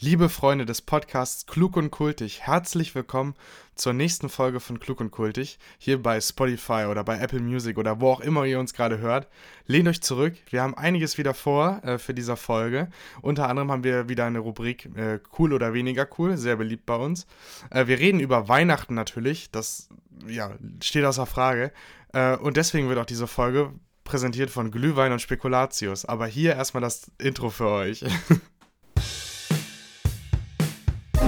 [0.00, 3.34] Liebe Freunde des Podcasts Klug und Kultig, herzlich willkommen
[3.74, 8.00] zur nächsten Folge von Klug und Kultig, hier bei Spotify oder bei Apple Music oder
[8.00, 9.26] wo auch immer ihr uns gerade hört.
[9.66, 12.90] Lehnt euch zurück, wir haben einiges wieder vor äh, für diese Folge.
[13.22, 16.94] Unter anderem haben wir wieder eine Rubrik äh, Cool oder weniger cool, sehr beliebt bei
[16.94, 17.26] uns.
[17.70, 19.88] Äh, wir reden über Weihnachten natürlich, das
[20.28, 21.72] ja, steht außer Frage.
[22.12, 23.72] Äh, und deswegen wird auch diese Folge
[24.04, 26.04] präsentiert von Glühwein und Spekulatius.
[26.04, 28.04] Aber hier erstmal das Intro für euch.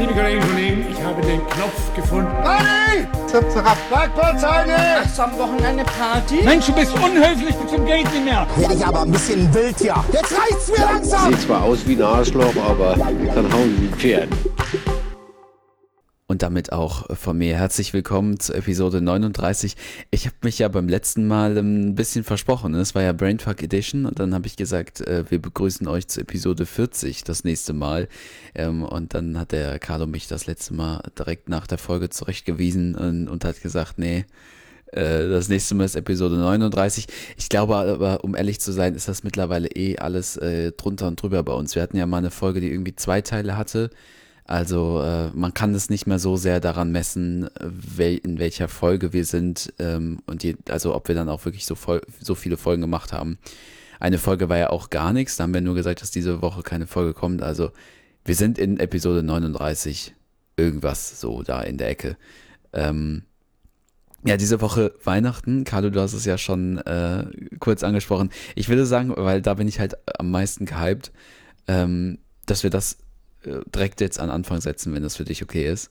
[0.00, 2.32] Liebe Kolleginnen und Kollegen, ich habe den Knopf gefunden.
[2.42, 3.06] Party!
[3.26, 4.70] Zap, zap, Bergbauzeit!
[5.04, 6.42] Hast du am Wochenende Party?
[6.42, 8.46] Mensch, du bist unhöflich bis zum geht nicht mehr.
[8.56, 9.94] Werde ich aber ein bisschen wild hier.
[10.10, 11.28] Jetzt reicht's mir langsam!
[11.30, 14.28] Sieht zwar aus wie ein Arschloch, aber kann hauen wie ein Pferd.
[16.30, 19.74] Und damit auch von mir herzlich willkommen zu Episode 39.
[20.12, 22.72] Ich habe mich ja beim letzten Mal ein bisschen versprochen.
[22.76, 26.20] Es war ja Brainfuck Edition und dann habe ich gesagt, äh, wir begrüßen euch zu
[26.20, 28.06] Episode 40 das nächste Mal.
[28.54, 32.94] Ähm, und dann hat der Carlo mich das letzte Mal direkt nach der Folge zurechtgewiesen
[32.94, 34.24] und, und hat gesagt, nee,
[34.92, 37.08] äh, das nächste Mal ist Episode 39.
[37.38, 41.20] Ich glaube aber, um ehrlich zu sein, ist das mittlerweile eh alles äh, drunter und
[41.20, 41.74] drüber bei uns.
[41.74, 43.90] Wir hatten ja mal eine Folge, die irgendwie zwei Teile hatte.
[44.50, 49.12] Also äh, man kann es nicht mehr so sehr daran messen, wel in welcher Folge
[49.12, 51.76] wir sind ähm, und die, also ob wir dann auch wirklich so,
[52.20, 53.38] so viele Folgen gemacht haben.
[54.00, 56.64] Eine Folge war ja auch gar nichts, da haben wir nur gesagt, dass diese Woche
[56.64, 57.42] keine Folge kommt.
[57.42, 57.70] Also
[58.24, 60.16] wir sind in Episode 39,
[60.56, 62.16] irgendwas so da in der Ecke.
[62.72, 63.22] Ähm,
[64.24, 67.24] ja, diese Woche Weihnachten, Carlo, du hast es ja schon äh,
[67.60, 68.30] kurz angesprochen.
[68.56, 71.12] Ich würde sagen, weil da bin ich halt am meisten gehypt,
[71.68, 72.98] ähm, dass wir das
[73.44, 75.90] direkt jetzt an Anfang setzen, wenn das für dich okay ist.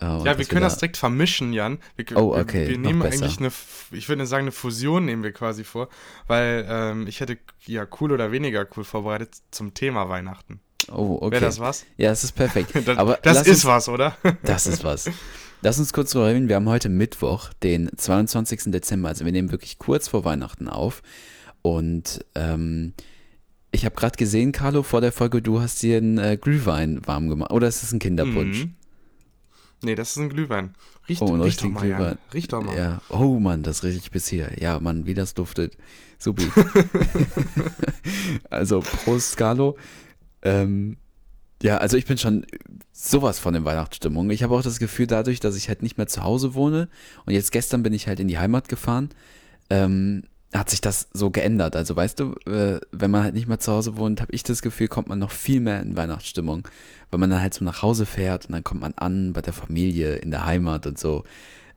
[0.00, 1.78] Äh, ja, wir können da das direkt vermischen, Jan.
[1.96, 2.62] Wir, oh, okay.
[2.62, 3.50] Wir, wir nehmen eigentlich eine,
[3.92, 5.88] ich würde sagen, eine Fusion nehmen wir quasi vor,
[6.26, 10.60] weil ähm, ich hätte ja cool oder weniger cool vorbereitet zum Thema Weihnachten.
[10.90, 11.32] Oh, okay.
[11.32, 11.86] Wäre das was?
[11.96, 12.72] Ja, es ist perfekt.
[12.84, 14.16] das, Aber das ist uns, was, oder?
[14.42, 15.10] das ist was.
[15.62, 16.48] Lass uns kurz drüber reden.
[16.48, 18.64] Wir haben heute Mittwoch, den 22.
[18.66, 19.08] Dezember.
[19.08, 21.02] Also wir nehmen wirklich kurz vor Weihnachten auf.
[21.62, 22.92] Und ähm,
[23.74, 27.28] ich habe gerade gesehen, Carlo, vor der Folge, du hast dir einen äh, Glühwein warm
[27.28, 27.50] gemacht.
[27.50, 28.64] Oder ist das ein Kinderpunsch?
[28.64, 28.74] Mhm.
[29.82, 30.74] Nee, das ist ein Glühwein.
[31.08, 32.18] Riecht, oh, riecht doch mal, Glühwein.
[32.32, 32.76] Riecht doch mal.
[32.76, 33.02] Ja.
[33.10, 34.52] Oh Mann, das rieche ich bis hier.
[34.60, 35.76] Ja, Mann, wie das duftet.
[36.18, 36.48] Supi.
[38.50, 39.76] also, Prost, Carlo.
[40.42, 40.96] Ähm,
[41.60, 42.46] ja, also ich bin schon
[42.92, 44.30] sowas von in Weihnachtsstimmung.
[44.30, 46.88] Ich habe auch das Gefühl, dadurch, dass ich halt nicht mehr zu Hause wohne
[47.26, 49.10] und jetzt gestern bin ich halt in die Heimat gefahren,
[49.68, 50.22] ähm,
[50.54, 51.74] hat sich das so geändert.
[51.74, 54.62] Also weißt du, äh, wenn man halt nicht mehr zu Hause wohnt, habe ich das
[54.62, 56.68] Gefühl, kommt man noch viel mehr in Weihnachtsstimmung,
[57.10, 59.52] weil man dann halt so nach Hause fährt und dann kommt man an bei der
[59.52, 61.24] Familie in der Heimat und so.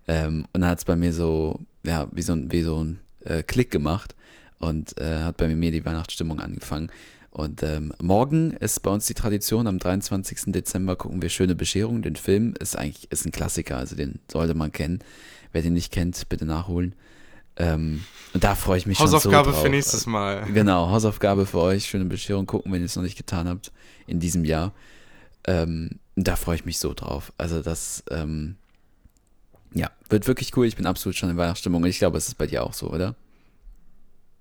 [0.07, 2.99] Ähm, und dann hat es bei mir so, ja, wie so ein, wie so ein
[3.25, 4.15] äh, Klick gemacht
[4.59, 6.91] und äh, hat bei mir die Weihnachtsstimmung angefangen.
[7.31, 10.51] Und ähm, morgen ist bei uns die Tradition, am 23.
[10.53, 12.01] Dezember gucken wir Schöne Bescherung.
[12.01, 14.99] Den Film ist eigentlich ist ein Klassiker, also den sollte man kennen.
[15.51, 16.95] Wer den nicht kennt, bitte nachholen.
[17.57, 18.03] Ähm,
[18.33, 19.63] und da freue ich mich schon Hausaufgabe so drauf.
[19.63, 20.45] für nächstes Mal.
[20.53, 21.85] Genau, Hausaufgabe für euch.
[21.85, 23.71] Schöne Bescherung gucken, wenn ihr es noch nicht getan habt
[24.05, 24.73] in diesem Jahr.
[25.45, 27.33] Ähm, da freue ich mich so drauf.
[27.37, 28.57] Also das, ähm,
[29.73, 30.67] ja, wird wirklich cool.
[30.67, 31.83] Ich bin absolut schon in Weihnachtsstimmung.
[31.83, 33.15] Und ich glaube, es ist bei dir auch so, oder?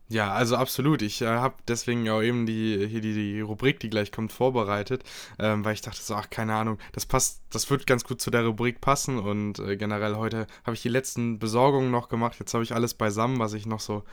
[0.08, 1.02] Ja, also absolut.
[1.02, 5.02] Ich äh, habe deswegen auch eben die, hier die, die Rubrik, die gleich kommt, vorbereitet,
[5.40, 8.30] ähm, weil ich dachte so, ach, keine Ahnung, das passt, das wird ganz gut zu
[8.30, 12.36] der Rubrik passen und äh, generell heute habe ich die letzten Besorgungen noch gemacht.
[12.38, 14.04] Jetzt habe ich alles beisammen, was ich noch so,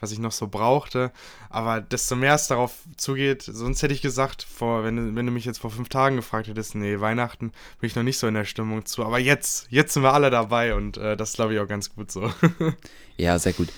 [0.00, 1.12] was ich noch so brauchte.
[1.50, 5.44] Aber desto mehr es darauf zugeht, sonst hätte ich gesagt, vor, wenn, wenn du mich
[5.44, 8.46] jetzt vor fünf Tagen gefragt hättest, nee, Weihnachten bin ich noch nicht so in der
[8.46, 9.04] Stimmung zu.
[9.04, 12.10] Aber jetzt, jetzt sind wir alle dabei und äh, das glaube ich auch ganz gut
[12.10, 12.32] so.
[13.18, 13.68] ja, sehr gut.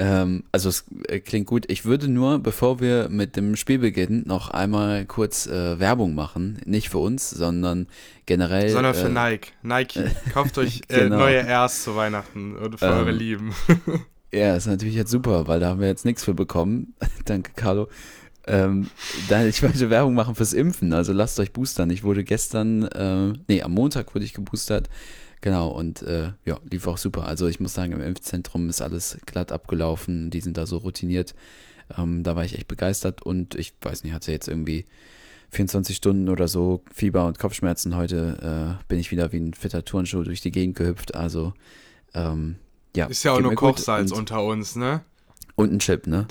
[0.00, 1.64] Ähm, also es äh, klingt gut.
[1.68, 6.60] Ich würde nur, bevor wir mit dem Spiel beginnen, noch einmal kurz äh, Werbung machen.
[6.64, 7.88] Nicht für uns, sondern
[8.26, 8.68] generell.
[8.70, 9.52] Sondern für äh, Nike.
[9.62, 10.04] Nike.
[10.32, 11.18] Kauft euch äh, genau.
[11.18, 13.54] neue Airs zu Weihnachten und für ähm, eure Lieben.
[14.32, 16.94] ja, ist natürlich jetzt super, weil da haben wir jetzt nichts für bekommen.
[17.24, 17.88] Danke, Carlo.
[18.46, 18.88] Ähm,
[19.28, 21.90] da, ich wollte Werbung machen fürs Impfen, also lasst euch boostern.
[21.90, 24.88] Ich wurde gestern, äh, nee, am Montag wurde ich geboostert.
[25.40, 27.26] Genau, und äh, ja, lief auch super.
[27.26, 30.30] Also ich muss sagen, im Impfzentrum ist alles glatt abgelaufen.
[30.30, 31.34] Die sind da so routiniert.
[31.96, 34.84] Ähm, da war ich echt begeistert und ich weiß nicht, hatte jetzt irgendwie
[35.50, 37.96] 24 Stunden oder so Fieber und Kopfschmerzen.
[37.96, 41.14] Heute äh, bin ich wieder wie ein fitter Turnschuh durch die Gegend gehüpft.
[41.14, 41.54] Also
[42.14, 42.56] ähm,
[42.96, 43.06] ja.
[43.06, 45.02] Ist ja auch nur Kochsalz unter uns, ne?
[45.58, 46.28] Und ein Chip, ne?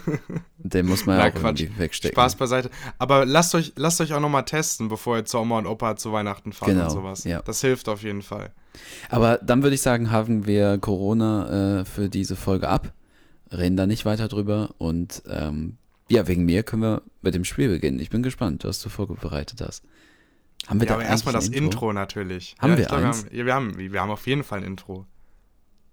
[0.58, 1.62] Den muss man ja auch Quatsch.
[1.62, 2.14] irgendwie wegstecken.
[2.14, 2.70] Spaß beiseite.
[2.98, 6.12] Aber lasst euch, lasst euch auch nochmal testen, bevor ihr zu Oma und Opa zu
[6.12, 7.24] Weihnachten fahrt genau, und sowas.
[7.24, 7.42] Ja.
[7.42, 8.52] Das hilft auf jeden Fall.
[9.08, 12.92] Aber dann würde ich sagen, haben wir Corona äh, für diese Folge ab.
[13.50, 15.76] Reden da nicht weiter drüber und ähm,
[16.08, 17.98] Ja, wegen mir können wir mit dem Spiel beginnen.
[17.98, 19.82] Ich bin gespannt, was du vorbereitet hast.
[20.68, 21.88] Haben wir Ja, da aber erstmal das Intro?
[21.88, 22.54] ein natürlich.
[22.60, 23.24] Haben ja, wir glaub, eins?
[23.24, 25.06] haben, ja, wir, haben, wir haben auf jeden Fall ein Intro.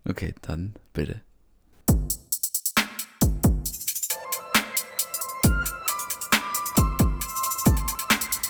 [0.08, 1.22] Okay, dann bitte.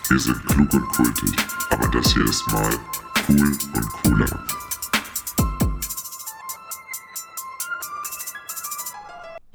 [0.09, 1.35] Wir sind klug und kultig,
[1.69, 2.71] aber das hier ist mal
[3.27, 4.56] cool und cooler.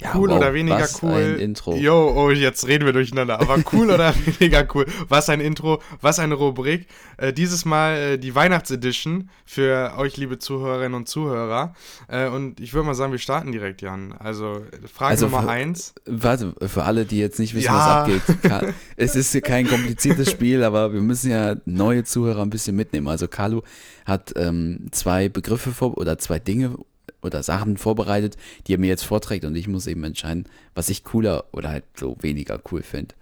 [0.03, 1.11] Ja, Cool wow, oder weniger was cool?
[1.13, 1.75] Ein Intro.
[1.75, 3.39] Jo, oh, jetzt reden wir durcheinander.
[3.39, 4.85] Aber cool oder weniger cool?
[5.07, 6.87] Was ein Intro, was eine Rubrik.
[7.17, 11.73] Äh, dieses Mal äh, die Weihnachtsedition für euch, liebe Zuhörerinnen und Zuhörer.
[12.09, 14.13] Äh, und ich würde mal sagen, wir starten direkt, Jan.
[14.13, 14.61] Also,
[14.93, 15.93] Frage Also Nummer für- eins.
[16.05, 18.05] Warte, für alle, die jetzt nicht wissen, Ja.
[18.07, 18.41] was abgeht.
[18.43, 18.61] Ka-
[18.97, 23.07] Es ist hier kein kompliziertes Spiel, aber wir müssen ja neue Zuhörer ein bisschen mitnehmen.
[23.07, 23.63] Also Carlo
[24.05, 26.75] hat ähm, zwei Begriffe vor oder zwei Dinge
[27.23, 28.37] oder Sachen vorbereitet,
[28.67, 31.85] die er mir jetzt vorträgt und ich muss eben entscheiden, was ich cooler oder halt
[31.95, 33.15] so weniger cool finde.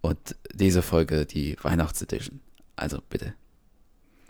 [0.00, 2.40] Und diese Folge die Weihnachtsedition.
[2.76, 3.34] Also bitte.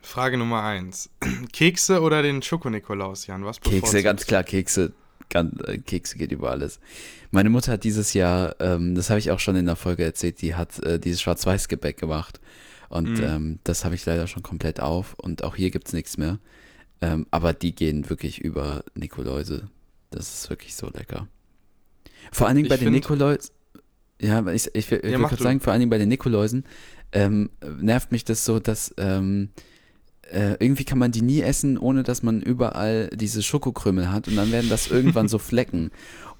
[0.02, 1.10] Frage Nummer eins.
[1.52, 3.44] Kekse oder den Schoko-Nikolaus, Jan?
[3.44, 4.92] Was Kekse, ganz klar, Kekse.
[5.28, 6.80] Ganz, äh, Kekse geht über alles.
[7.30, 10.40] Meine Mutter hat dieses Jahr, ähm, das habe ich auch schon in der Folge erzählt,
[10.40, 12.40] die hat äh, dieses Schwarz-Weiß-Gebäck gemacht.
[12.88, 13.24] Und Mhm.
[13.24, 15.12] ähm, das habe ich leider schon komplett auf.
[15.14, 16.38] Und auch hier gibt es nichts mehr.
[17.00, 19.68] Ähm, aber die gehen wirklich über Nikoläuse.
[20.10, 21.28] Das ist wirklich so lecker.
[22.32, 23.50] Vor allen Dingen Ich bei den Nikoläusen.
[24.20, 25.42] Ja, ich, ich, ich, Ja, du.
[25.42, 26.64] sagen, vor allen Dingen bei den Nikoläusen
[27.12, 27.50] ähm,
[27.80, 29.50] nervt mich das so, dass ähm,
[30.30, 34.36] äh, irgendwie kann man die nie essen, ohne dass man überall diese Schokokrümel hat und
[34.36, 35.90] dann werden das irgendwann so Flecken.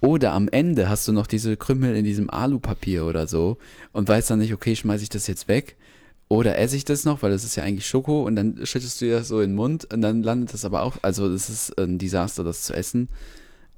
[0.01, 3.59] Oder am Ende hast du noch diese Krümel in diesem Alupapier oder so
[3.93, 5.77] und weißt dann nicht, okay, schmeiße ich das jetzt weg
[6.29, 9.07] oder esse ich das noch, weil das ist ja eigentlich Schoko und dann schüttest du
[9.07, 11.79] dir das so in den Mund und dann landet das aber auch, also das ist
[11.79, 13.09] ein Desaster, das zu essen.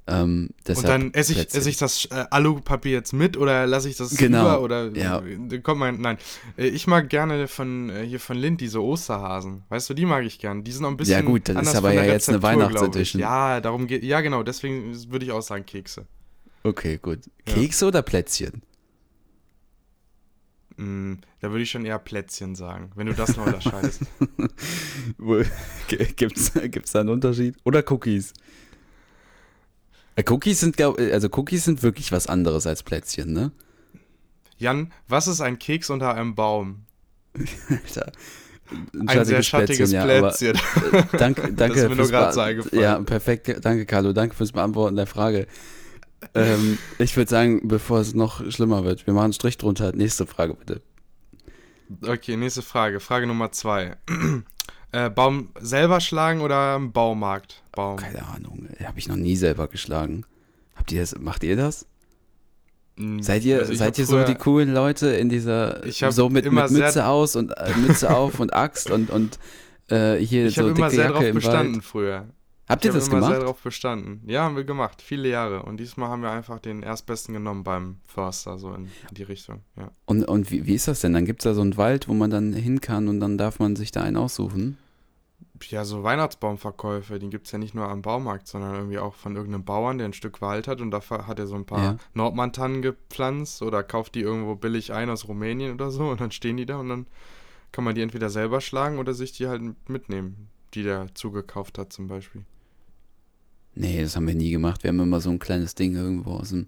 [0.07, 3.97] Ähm, Und dann esse ich, esse ich das äh, Alupapier jetzt mit oder lasse ich
[3.97, 5.21] das Genau, über oder ja.
[5.21, 6.17] äh, kommt mein nein.
[6.57, 9.63] Äh, Ich mag gerne von äh, hier von Lind diese Osterhasen.
[9.69, 10.63] Weißt du, die mag ich gern.
[10.63, 12.63] Die sind noch ein bisschen Ja gut, das ist aber ja jetzt eine Rezeptur.
[12.71, 13.21] Weihnachtsedition.
[13.21, 16.07] Ja, darum geht ja genau, deswegen würde ich auch sagen Kekse.
[16.63, 17.19] Okay, gut.
[17.47, 17.53] Ja.
[17.53, 18.63] Kekse oder Plätzchen?
[20.81, 24.01] Mm, da würde ich schon eher Plätzchen sagen, wenn du das noch unterscheidest.
[26.15, 27.55] Gibt's, gibt's da einen Unterschied?
[27.63, 28.33] Oder Cookies?
[30.15, 33.51] Äh, Cookies sind, glaub, also Cookies sind wirklich was anderes als Plätzchen, ne?
[34.57, 36.85] Jan, was ist ein Keks unter einem Baum?
[37.69, 38.11] Alter.
[39.05, 40.57] Ein sehr schattiges ja, Plätzchen.
[40.57, 42.81] aber, äh, danke, danke ist mir nur Be- so eingefallen.
[42.81, 43.53] Ja, perfekt.
[43.61, 44.13] Danke, Carlo.
[44.13, 45.45] Danke fürs Beantworten der Frage.
[46.35, 49.91] Ähm, ich würde sagen, bevor es noch schlimmer wird, wir machen einen Strich drunter.
[49.95, 50.81] Nächste Frage, bitte.
[52.05, 52.99] Okay, nächste Frage.
[52.99, 53.97] Frage Nummer zwei.
[54.91, 57.61] äh, Baum selber schlagen oder im Baumarkt?
[57.73, 57.97] Baum.
[57.97, 58.67] Keine Ahnung.
[58.83, 60.23] Habe ich noch nie selber geschlagen.
[60.75, 61.17] Habt ihr das?
[61.19, 61.85] Macht ihr das?
[62.95, 65.81] Mm, Seid ihr, also seid ihr so früher- die coolen Leute in dieser,
[66.11, 69.37] so mit, immer mit Mütze aus und äh, Mütze auf und Axt und, und
[69.89, 71.83] äh, hier Ich so habe dicke immer sehr Jacke drauf im bestanden Wald.
[71.85, 72.25] früher.
[72.71, 73.47] Habt Ich ihr habe das immer sehr gemacht?
[73.47, 74.21] drauf bestanden.
[74.27, 75.01] Ja, haben wir gemacht.
[75.01, 75.63] Viele Jahre.
[75.63, 79.61] Und diesmal haben wir einfach den Erstbesten genommen beim Förster, so in, in die Richtung.
[79.77, 79.91] Ja.
[80.05, 81.13] Und, und wie, wie ist das denn?
[81.13, 83.59] Dann gibt es da so einen Wald, wo man dann hin kann und dann darf
[83.59, 84.77] man sich da einen aussuchen.
[85.69, 89.35] ja, so Weihnachtsbaumverkäufe, die gibt es ja nicht nur am Baumarkt, sondern irgendwie auch von
[89.35, 91.97] irgendeinem Bauern, der ein Stück Wald hat und dafür hat er so ein paar Ja.
[92.13, 96.57] Nordmantannen gepflanzt oder kauft die irgendwo billig ein aus Rumänien oder so und dann stehen
[96.57, 97.05] die da und dann
[97.71, 101.93] kann man die entweder selber schlagen oder sich die halt mitnehmen, die der zugekauft hat
[101.93, 102.43] zum Beispiel.
[103.75, 104.83] Nee, das haben wir nie gemacht.
[104.83, 106.67] Wir haben immer so ein kleines Ding irgendwo aus dem,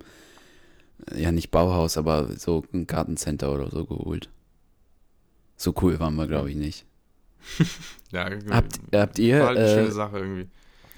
[1.16, 4.30] ja nicht Bauhaus, aber so ein Gartencenter oder so geholt.
[5.58, 6.86] So cool waren wir, glaube ich, nicht.
[8.12, 10.48] Ja, Habt, habt ihr, war halt eine schöne äh, Sache irgendwie.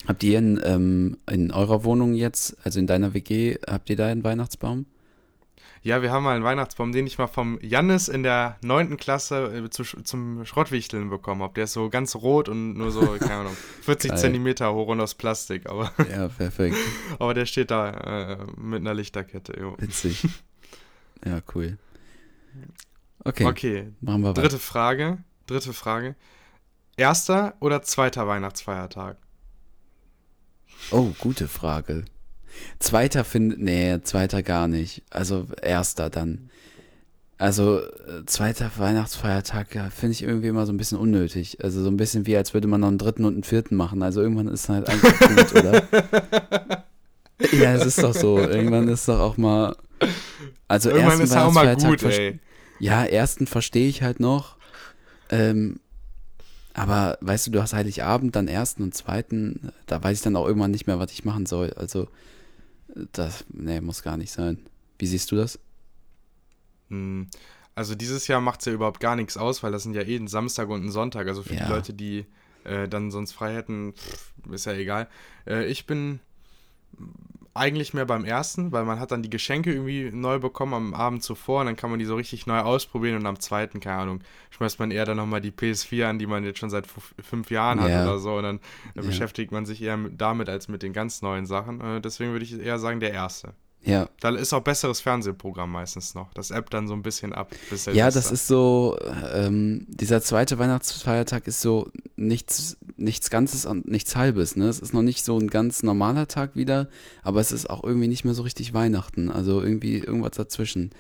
[0.06, 4.08] habt ihr in, ähm, in eurer Wohnung jetzt, also in deiner WG, habt ihr da
[4.08, 4.86] einen Weihnachtsbaum?
[5.86, 8.98] Ja, wir haben mal einen Weihnachtsbaum, den ich mal vom Jannis in der 9.
[8.98, 11.54] Klasse äh, zu, zum Schrottwichteln bekommen habe.
[11.54, 14.20] Der ist so ganz rot und nur so, keine Ahnung, 40 Geil.
[14.20, 15.70] Zentimeter hoch und aus Plastik.
[15.70, 16.76] Aber, Ja, perfekt.
[17.20, 19.60] aber der steht da äh, mit einer Lichterkette.
[19.60, 19.76] Jo.
[19.80, 20.28] Witzig.
[21.26, 21.78] Ja, cool.
[23.24, 24.42] Okay, Okay, machen wir weiter.
[24.42, 25.18] dritte Frage.
[25.48, 26.16] Dritte Frage.
[26.98, 29.18] Erster oder zweiter Weihnachtsfeiertag?
[30.92, 32.06] Oh, gute Frage.
[32.80, 35.04] Zweiter findet, nee, zweiter gar nicht.
[35.10, 36.50] Also erster dann.
[37.38, 41.64] Also äh, zweiter Weihnachtsfeiertag ja, finde ich irgendwie immer so ein bisschen unnötig.
[41.64, 44.02] Also so ein bisschen wie, als würde man noch einen dritten und einen vierten machen.
[44.04, 45.84] Also irgendwann ist halt einfach gut, oder?
[47.52, 48.40] Ja, es ist doch so.
[48.40, 49.76] Irgendwann ist doch auch mal.
[50.70, 52.40] Also Irgendwann ersten ist er auch mal Weihnachtsfeiertag gut.
[52.80, 54.56] Ja, ersten verstehe ich halt noch.
[55.30, 55.80] Ähm,
[56.74, 60.46] aber weißt du, du hast Heiligabend, dann ersten und zweiten, da weiß ich dann auch
[60.46, 61.74] irgendwann nicht mehr, was ich machen soll.
[61.74, 62.08] Also,
[63.12, 64.58] das, nee, muss gar nicht sein.
[65.00, 65.60] Wie siehst du das?
[66.90, 67.28] Hm,
[67.74, 70.16] Also dieses Jahr macht es ja überhaupt gar nichts aus, weil das sind ja eh
[70.16, 71.28] ein Samstag und ein Sonntag.
[71.28, 71.66] Also für Ja.
[71.66, 72.26] die Leute, die
[72.64, 75.10] äh, dann sonst frei hätten, pff, ist ja egal.
[75.46, 76.20] Äh, ich bin
[77.56, 81.24] eigentlich mehr beim ersten, weil man hat dann die Geschenke irgendwie neu bekommen am Abend
[81.24, 84.20] zuvor und dann kann man die so richtig neu ausprobieren und am zweiten, keine Ahnung,
[84.52, 87.80] schmeißt man eher dann nochmal die PS4 an, die man jetzt schon seit fünf Jahren
[87.80, 88.04] hat Ja.
[88.04, 88.60] oder so und dann äh,
[88.98, 89.02] Ja.
[89.04, 91.80] beschäftigt man sich eher mit, damit als mit den ganz neuen Sachen.
[91.82, 93.54] Äh, deswegen würde ich eher sagen, der erste.
[93.86, 96.34] Ja, Da ist auch besseres Fernsehprogramm meistens noch.
[96.34, 97.52] Das App dann so ein bisschen ab.
[97.70, 98.98] Bis Ja, das ist so,
[99.34, 104.68] ähm, dieser zweite Weihnachtsfeiertag ist so nichts, nichts Ganzes und nichts Halbes, ne?
[104.68, 106.90] Es ist noch nicht so ein ganz normaler Tag wieder,
[107.22, 109.30] aber es ist auch irgendwie nicht mehr so richtig Weihnachten.
[109.30, 110.92] Also irgendwie irgendwas dazwischen.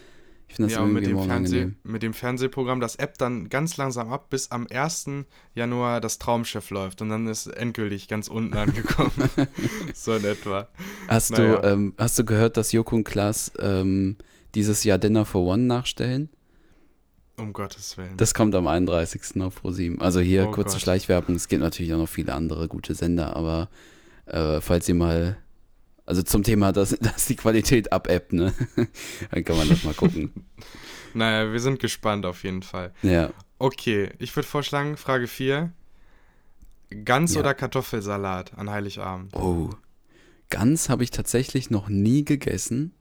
[0.55, 3.49] Ich finde das Ja, und mit irgendwie dem, Fernseh, mit dem Fernsehprogramm das App dann
[3.49, 5.25] ganz langsam ab, bis am 1.
[5.53, 9.11] Januar das Traumschiff läuft und dann ist endgültig ganz unten angekommen.
[9.93, 10.69] so in etwa.
[11.09, 11.57] Hast, naja.
[11.57, 14.15] du, ähm, hast du gehört, dass Joko und Klaas ähm,
[14.55, 16.29] dieses Jahr Dinner for One nachstellen?
[17.37, 18.15] Um Gottes Willen.
[18.15, 19.41] Das kommt am 31.
[19.41, 19.99] auf ProSieben.
[19.99, 20.81] Also hier Oh kurze Gott.
[20.81, 21.35] Schleichwerbung.
[21.35, 23.67] Es gibt natürlich auch noch viele andere gute Sender, aber
[24.25, 25.35] äh, falls ihr mal,
[26.05, 28.53] also zum Thema, dass, dass die Qualität abebbt, ne?
[29.31, 30.31] Dann kann man das mal gucken.
[31.13, 32.93] naja, wir sind gespannt auf jeden Fall.
[33.01, 33.31] Ja.
[33.57, 35.71] Okay, ich würde vorschlagen, Frage 4.
[37.03, 37.39] Gans Ja.
[37.39, 39.35] oder Kartoffelsalat an Heiligabend?
[39.35, 39.69] Oh.
[40.49, 42.93] Gans habe ich tatsächlich noch nie gegessen.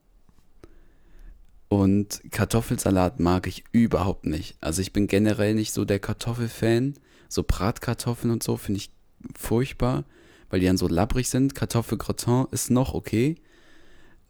[1.67, 4.57] Und Kartoffelsalat mag ich überhaupt nicht.
[4.61, 6.95] Also ich bin generell nicht so der Kartoffelfan.
[7.27, 8.91] So Bratkartoffeln und so finde ich
[9.35, 10.05] furchtbar,
[10.49, 11.55] weil die dann so labbrig sind.
[11.55, 13.35] Kartoffelgratin ist noch okay.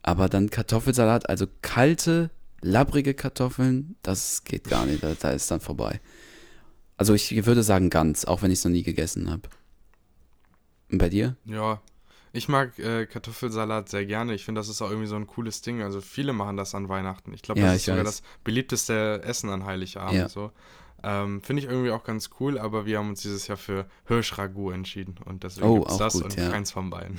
[0.01, 2.29] Aber dann Kartoffelsalat, also kalte,
[2.61, 5.03] labbrige Kartoffeln, das geht gar nicht.
[5.03, 5.99] Da, da ist dann vorbei.
[6.97, 9.49] Also ich würde sagen ganz, auch wenn ich es noch nie gegessen habe.
[10.91, 11.35] Und bei dir?
[11.45, 11.81] Ja,
[12.35, 14.33] ich mag äh, Kartoffelsalat sehr gerne.
[14.33, 15.81] Ich finde, das ist auch irgendwie so ein cooles Ding.
[15.81, 17.33] Also viele machen das an Weihnachten.
[17.33, 20.15] Ich glaube, Ja, das ich ist sogar das beliebteste Essen an Heiligabend.
[20.19, 20.29] Ja.
[20.29, 20.51] So.
[21.07, 24.71] Ähm, finde ich irgendwie auch ganz cool, aber wir haben uns dieses Jahr für Hirschragout
[24.71, 25.15] entschieden.
[25.23, 26.49] Und deswegen Oh, gibt's das gut, und ja.
[26.49, 27.17] keins von beiden.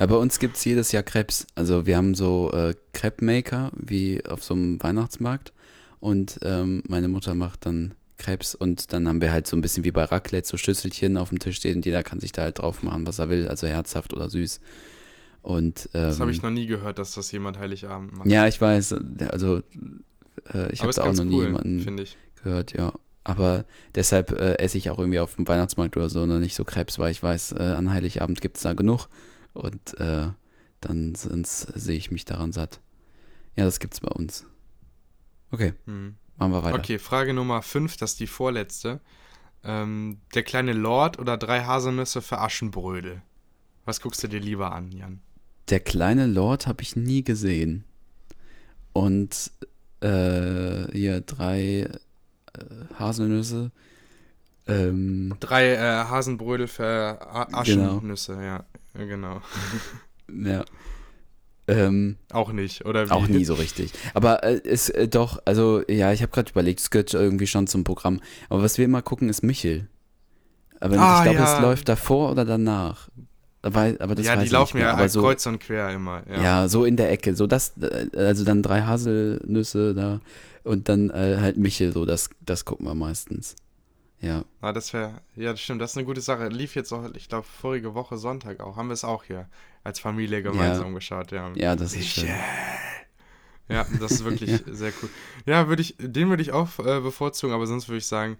[0.00, 1.46] Ja, bei uns gibt es jedes Jahr Crepes.
[1.54, 5.52] Also wir haben so äh, Crepe-Maker wie auf so einem Weihnachtsmarkt
[6.00, 9.84] und ähm, meine Mutter macht dann Crepes und dann haben wir halt so ein bisschen
[9.84, 12.58] wie bei Raclette so Schüsselchen auf dem Tisch stehen und jeder kann sich da halt
[12.60, 14.60] drauf machen, was er will, also herzhaft oder süß.
[15.42, 18.28] Und ähm, Das habe ich noch nie gehört, dass das jemand Heiligabend macht.
[18.28, 18.94] ja, ich weiß,
[19.30, 19.58] also
[20.54, 22.06] äh, ich habe da auch noch nie cool, jemanden
[22.42, 22.94] gehört, ja.
[23.26, 23.64] Aber
[23.96, 26.98] deshalb äh, esse ich auch irgendwie auf dem Weihnachtsmarkt oder so noch nicht so Krebs,
[27.00, 29.08] weil ich weiß, äh, an Heiligabend gibt es da genug
[29.52, 30.28] und äh,
[30.80, 32.80] dann sehe ich mich daran satt.
[33.56, 34.44] Ja, das gibt's bei uns.
[35.50, 36.14] Okay, Hm.
[36.36, 36.78] machen wir weiter.
[36.78, 39.00] Okay, Frage Nummer 5, das ist die vorletzte.
[39.64, 43.22] Ähm, der kleine Lord oder drei Haselnüsse für Aschenbrödel?
[43.84, 45.20] Was guckst du dir lieber an, Jan?
[45.68, 47.82] Der kleine Lord habe ich nie gesehen.
[48.92, 49.50] Und
[50.00, 51.88] äh, hier drei
[52.98, 53.70] Haselnüsse.
[54.66, 56.84] Ähm, Drei äh, Hasenbrödel für
[57.20, 58.64] A Aschennüsse, ja.
[58.98, 59.04] ja.
[59.04, 59.40] Genau.
[60.44, 60.64] ja.
[61.68, 63.10] Ähm, Auch nicht, oder wie?
[63.10, 63.92] Auch nie so richtig.
[64.14, 67.66] Aber äh, ist äh, doch, also ja, ich habe gerade überlegt, es gehört irgendwie schon
[67.66, 68.20] zum Programm.
[68.48, 69.88] Aber was wir immer gucken, ist Michel.
[70.80, 71.56] Aber Ah, ich glaube, ja.
[71.56, 73.08] es läuft davor oder danach.
[73.66, 76.22] Aber, aber das ja, die laufen ja halt so, kreuz und quer immer.
[76.30, 76.42] Ja.
[76.42, 76.68] ja.
[76.68, 77.34] so in der Ecke.
[77.34, 80.20] So das, äh, also dann drei Haselnüsse da
[80.62, 83.56] und dann äh, halt Michel, so das, das gucken wir meistens.
[84.20, 84.44] Ja.
[84.60, 86.48] Ah, das wäre, ja, das stimmt, das ist eine gute Sache.
[86.48, 88.76] Lief jetzt auch, ich glaube, vorige Woche Sonntag auch.
[88.76, 89.48] Haben wir es auch hier
[89.84, 91.50] als Familie gemeinsam geschaut, ja.
[91.54, 92.30] Ja, das ist schön.
[93.68, 95.10] Ja, das ist wirklich sehr cool.
[95.44, 98.36] Ja, würde ich, den würde ich auch äh, bevorzugen, aber sonst würde ich sagen,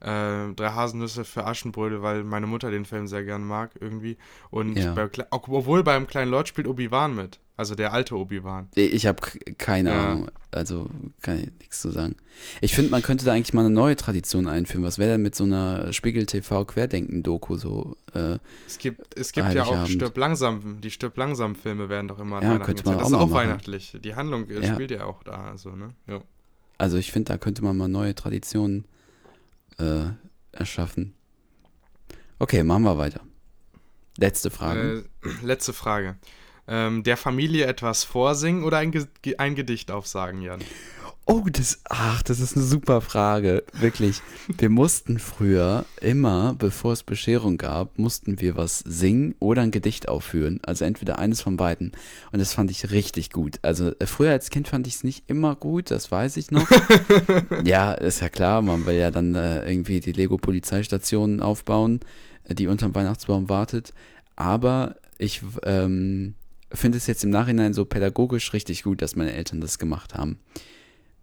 [0.00, 4.16] äh, drei Haselnüsse für Aschenbrödel, weil meine Mutter den Film sehr gern mag irgendwie.
[4.50, 4.94] Und Ja.
[4.94, 7.38] bei, obwohl beim kleinen Lord spielt Obi-Wan mit.
[7.56, 8.68] Also der alte Obi-Wan.
[8.74, 9.20] Ich habe
[9.58, 10.12] keine Ja.
[10.12, 10.30] Ahnung.
[10.50, 10.88] Also
[11.20, 12.16] kann ich nichts zu sagen.
[12.62, 14.82] Ich finde, man könnte da eigentlich mal eine neue Tradition einführen.
[14.82, 17.96] Was wäre denn mit so einer Spiegel TV Querdenken-Doku so?
[18.14, 19.86] Äh, Es gibt, es gibt ja auch.
[19.86, 23.00] Stirb langsam, die Stirb langsam Filme werden doch immer Ja, könnte man gezeigt.
[23.00, 23.32] Das auch ist auch machen.
[23.34, 23.98] weihnachtlich.
[24.02, 24.72] Die Handlung äh, Ja.
[24.72, 25.88] spielt ja auch da, also, ne?
[26.06, 26.20] Ja.
[26.78, 28.86] also ich finde, da könnte man mal neue Traditionen
[29.80, 31.14] äh, erschaffen.
[32.38, 33.20] Okay, machen wir weiter.
[34.16, 35.04] Letzte Frage.
[35.22, 36.16] Äh, letzte Frage.
[36.66, 40.60] Ähm, der Familie etwas vorsingen oder ein, Ge ein Gedicht aufsagen, Jan?
[41.26, 43.62] Oh, das, ach, das ist eine super Frage.
[43.74, 44.20] Wirklich.
[44.58, 50.08] Wir mussten früher immer, bevor es Bescherung gab, mussten wir was singen oder ein Gedicht
[50.08, 50.58] aufführen.
[50.64, 51.92] Also entweder eines von beiden.
[52.32, 53.60] Und das fand ich richtig gut.
[53.62, 56.68] Also äh, früher als Kind fand ich es nicht immer gut, das weiß ich noch.
[57.64, 62.00] ja, ist ja klar, man will ja dann äh, irgendwie die Lego-Polizeistation aufbauen,
[62.44, 63.92] äh, die unterm Weihnachtsbaum wartet.
[64.34, 66.34] Aber ich ähm,
[66.72, 70.40] finde es jetzt im Nachhinein so pädagogisch richtig gut, dass meine Eltern das gemacht haben.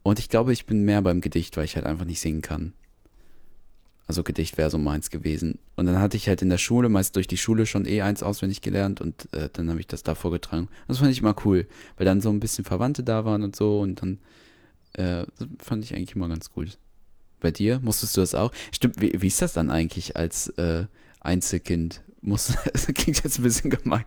[0.07, 2.71] Und ich glaube, ich bin mehr beim Gedicht, weil ich halt einfach nicht singen kann.
[4.07, 5.59] Also Gedicht wäre so meins gewesen.
[5.75, 8.23] Und dann hatte ich halt in der Schule, meist durch die Schule schon eh eins
[8.23, 10.69] auswendig gelernt und äh, dann habe ich das da vorgetragen.
[10.87, 13.81] Das fand ich immer cool, weil dann so ein bisschen Verwandte da waren und so
[13.81, 14.19] und dann
[14.93, 15.25] äh,
[15.59, 16.77] fand ich eigentlich immer ganz gut.
[17.41, 18.53] Bei dir musstest du das auch?
[18.71, 20.85] Stimmt, wie, wie ist das dann eigentlich als äh,
[21.19, 22.01] Einzelkind?
[22.21, 24.05] Musst, das klingt jetzt ein bisschen gemein.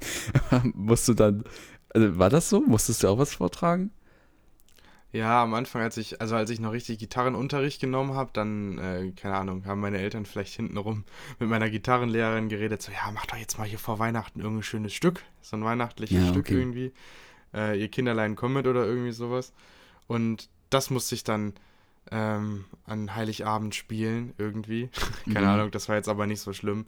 [0.72, 1.44] musst du dann,
[1.90, 2.62] also war das so?
[2.62, 3.90] Musstest du auch was vortragen?
[5.12, 9.10] Ja, am Anfang, als ich, also als ich noch richtig Gitarrenunterricht genommen habe, dann, äh,
[9.16, 11.04] keine Ahnung, haben meine Eltern vielleicht hintenrum
[11.40, 14.94] mit meiner Gitarrenlehrerin geredet, so, ja, mach doch jetzt mal hier vor Weihnachten irgendein schönes
[14.94, 16.60] Stück, so ein weihnachtliches Ja, Stück okay.
[16.60, 16.92] irgendwie.
[17.54, 19.52] Äh, ihr Kinderlein kommt mit oder irgendwie sowas.
[20.06, 21.54] Und das musste ich dann
[22.12, 24.90] ähm, an Heiligabend spielen, irgendwie.
[25.32, 25.52] keine Mhm.
[25.52, 26.86] Ahnung, das war jetzt aber nicht so schlimm,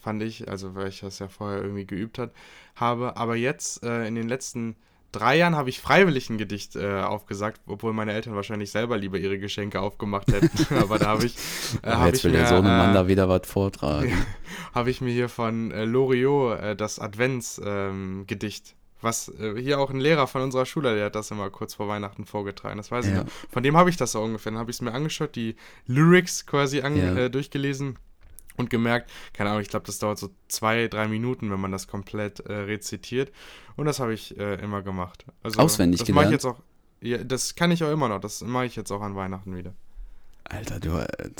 [0.00, 2.32] fand ich, also weil ich das ja vorher irgendwie geübt hat,
[2.76, 3.16] habe.
[3.16, 4.76] Aber jetzt, äh, in den letzten
[5.14, 9.18] drei Jahren habe ich freiwillig ein Gedicht äh, aufgesagt, obwohl meine Eltern wahrscheinlich selber lieber
[9.18, 10.50] ihre Geschenke aufgemacht hätten.
[10.80, 11.34] Aber da habe ich,
[11.82, 14.12] äh, habe jetzt ich will der mir, Sohnemann äh, da wieder was vortragen.
[14.74, 19.90] habe ich mir hier von äh, Loriot äh, das Adventsgedicht, ähm, was äh, hier auch
[19.90, 22.76] ein Lehrer von unserer Schule, der hat das immer kurz vor Weihnachten vorgetragen.
[22.78, 23.24] Das weiß ich Ja.
[23.24, 23.30] noch.
[23.50, 24.52] Von dem habe ich das so ungefähr.
[24.52, 25.56] Dann habe ich es mir angeschaut, die
[25.86, 26.88] Lyrics quasi Ja.
[26.88, 27.98] äh, durchgelesen
[28.56, 31.86] und gemerkt, keine Ahnung, ich glaube, das dauert so zwei, drei Minuten, wenn man das
[31.88, 33.32] komplett äh, rezitiert.
[33.76, 35.24] Und das habe ich äh, immer gemacht.
[35.42, 36.32] Also, Auswendig das mache ich gelernt?
[36.32, 36.62] jetzt auch.
[37.00, 38.20] Ja, das kann ich auch immer noch.
[38.20, 39.74] Das mache ich jetzt auch an Weihnachten wieder.
[40.44, 40.90] Alter, du.
[40.98, 41.30] äh,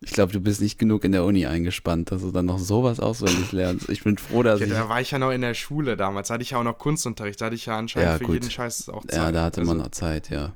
[0.00, 3.00] Ich glaube, du bist nicht genug in der Uni eingespannt, dass du dann noch sowas
[3.00, 3.88] auswendig lernst.
[3.88, 4.72] Ich bin froh, dass Ja, ich.
[4.72, 6.28] da war ich ja noch in der Schule damals.
[6.28, 7.40] Da hatte ich ja auch noch Kunstunterricht.
[7.40, 9.14] Da hatte ich ja anscheinend Ja, für jeden Scheiß auch Zeit.
[9.16, 10.52] Ja, da hatte man Also, noch Zeit, ja.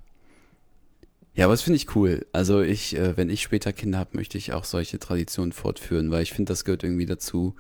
[1.39, 2.27] Ja, aber das finde ich cool.
[2.33, 6.25] Also ich, äh, wenn ich später Kinder habe, möchte ich auch solche Traditionen fortführen, weil
[6.25, 7.55] ich finde, das gehört irgendwie dazu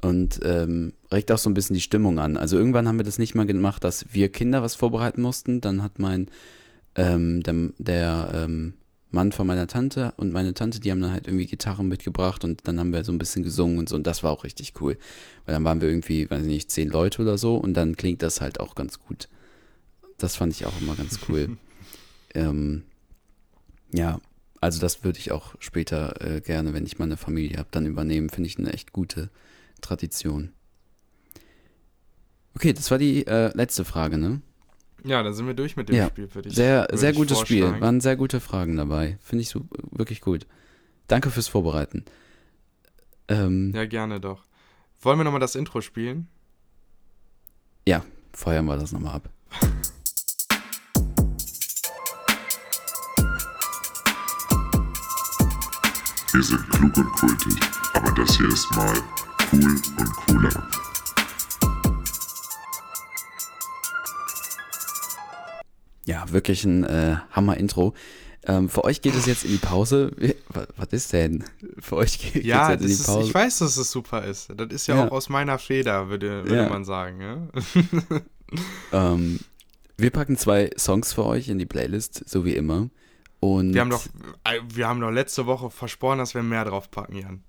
[0.00, 2.36] und ähm, regt auch so ein bisschen die Stimmung an.
[2.36, 5.60] Also irgendwann haben wir das nicht mal gemacht, dass wir Kinder was vorbereiten mussten.
[5.60, 6.28] Dann hat mein
[6.94, 8.74] ähm, der, der ähm,
[9.10, 12.60] Mann von meiner Tante und meine Tante, die haben dann halt irgendwie Gitarren mitgebracht und
[12.68, 14.96] dann haben wir so ein bisschen gesungen und so und das war auch richtig cool.
[15.46, 18.22] Weil dann waren wir irgendwie, weiß ich nicht, zehn Leute oder so und dann klingt
[18.22, 19.28] das halt auch ganz gut.
[20.16, 21.56] Das fand ich auch immer ganz cool.
[22.34, 22.84] ähm,
[23.92, 24.20] ja,
[24.60, 27.86] also das würde ich auch später äh, gerne, wenn ich mal eine Familie habe, dann
[27.86, 28.30] übernehmen.
[28.30, 29.30] Finde ich eine echt gute
[29.80, 30.52] Tradition.
[32.56, 34.40] Okay, das war die äh, letzte Frage, ne?
[35.04, 37.38] Ja, dann sind wir durch mit dem Ja, Spiel, würde ich Sehr, sehr ich gutes
[37.40, 37.64] Spiel.
[37.80, 39.18] Waren sehr gute Fragen dabei.
[39.22, 40.46] Finde ich so, wirklich gut.
[41.08, 42.04] Danke fürs Vorbereiten.
[43.28, 44.44] Ähm, Ja, gerne doch.
[45.02, 46.28] Wollen wir nochmal das Intro spielen?
[47.86, 49.28] ja, feuern wir das nochmal ab.
[56.34, 57.54] Wir sind klug und kultig,
[57.94, 58.92] aber das hier ist mal
[59.52, 60.68] cool und cooler.
[66.06, 67.94] Ja, wirklich ein äh, Hammer-Intro.
[68.46, 70.10] Ähm, für euch geht es jetzt in die Pause.
[70.18, 71.44] Wie- wa- Was ist denn?
[71.78, 73.28] Für euch geht Ja, es jetzt in die ist, Pause.
[73.28, 74.48] ich weiß, dass es super ist.
[74.54, 75.06] Das ist ja, Ja.
[75.08, 76.68] auch aus meiner Feder, würde, würde Ja.
[76.68, 77.20] man sagen.
[77.20, 78.20] Ja?
[78.92, 79.40] Ähm,
[79.96, 82.88] wir packen zwei Songs für euch in die Playlist, so wie immer.
[83.44, 84.06] Und Wir haben doch,
[84.44, 87.42] äh, wir haben doch letzte Woche versprochen, dass wir mehr drauf packen, Jan.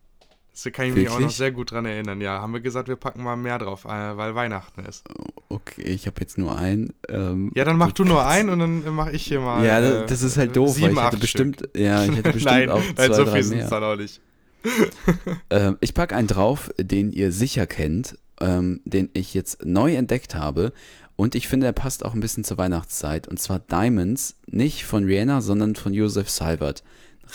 [0.52, 1.36] Das kann ich mich auch noch Wirklich?
[1.36, 2.22] sehr gut dran erinnern.
[2.22, 5.04] Ja, haben wir gesagt, wir packen mal mehr drauf, äh, weil Weihnachten ist.
[5.50, 6.94] okay, ich habe jetzt nur einen.
[7.10, 9.66] Ähm, Ja, dann mach du nur einen und dann mache ich hier mal.
[9.66, 11.78] ja, äh, das, das ist halt doof, weil sieben, ich hätte acht bestimmt, Stück.
[11.78, 13.96] ja, ich hätte bestimmt nein, auch zwei, nein, so drei viel sind es dann auch
[13.96, 14.22] nicht.
[15.52, 20.36] Ähm, ich packe einen drauf, den ihr sicher kennt, ähm, den ich jetzt neu entdeckt
[20.36, 20.74] habe.
[21.16, 23.28] Und ich finde, er passt auch ein bisschen zur Weihnachtszeit.
[23.28, 26.84] Und zwar Diamonds, nicht von Rihanna, sondern von Joseph Seibert.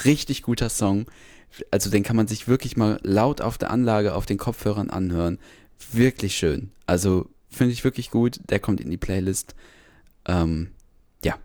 [0.04, 1.06] Richtig guter Song.
[1.70, 5.38] Also den kann man sich wirklich mal laut auf der Anlage, auf den Kopfhörern anhören.
[5.92, 6.70] Wirklich schön.
[6.86, 8.38] Also finde ich wirklich gut.
[8.50, 9.54] Der kommt in die Playlist.
[10.26, 10.72] Ähm,
[11.24, 11.36] ja,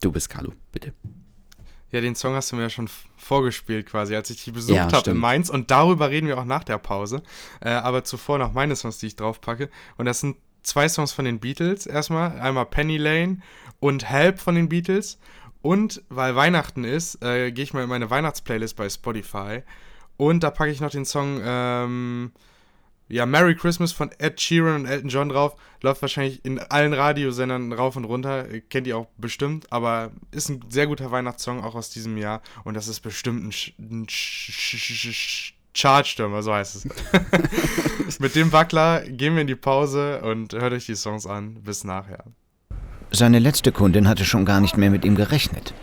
[0.00, 0.94] du bist Carlo, bitte.
[1.92, 4.90] Ja, den Song hast du mir ja schon vorgespielt quasi, als ich dich besucht Ja,
[4.90, 5.16] habe in.
[5.16, 5.50] Mainz.
[5.50, 7.22] Und darüber reden wir auch nach der Pause.
[7.60, 9.70] Äh, aber zuvor noch meine Songs, die ich draufpacke.
[9.96, 10.36] Und das sind
[10.66, 12.38] zwei Songs von den Beatles erstmal.
[12.40, 13.38] Einmal Penny Lane
[13.80, 15.18] und Help von den Beatles.
[15.62, 19.62] Und weil Weihnachten ist, äh, gehe ich mal in meine Weihnachtsplaylist bei Spotify.
[20.16, 22.32] Und da packe ich noch den Song ähm,
[23.08, 25.56] ja, Merry Christmas von Ed Sheeran und Elton John drauf.
[25.82, 28.46] Läuft wahrscheinlich in allen Radiosendern rauf und runter.
[28.68, 29.72] Kennt ihr auch bestimmt.
[29.72, 32.42] Aber ist ein sehr guter Weihnachtssong, auch aus diesem Jahr.
[32.64, 38.18] Und das ist bestimmt ein, Sch ein Sch Sch Chartstürmer, so heißt es.
[38.20, 41.62] Mit dem Wackler gehen wir in die Pause und hört euch die Songs an.
[41.62, 42.24] Bis nachher.
[43.10, 45.74] Seine letzte Kundin hatte schon gar nicht mehr mit ihm gerechnet.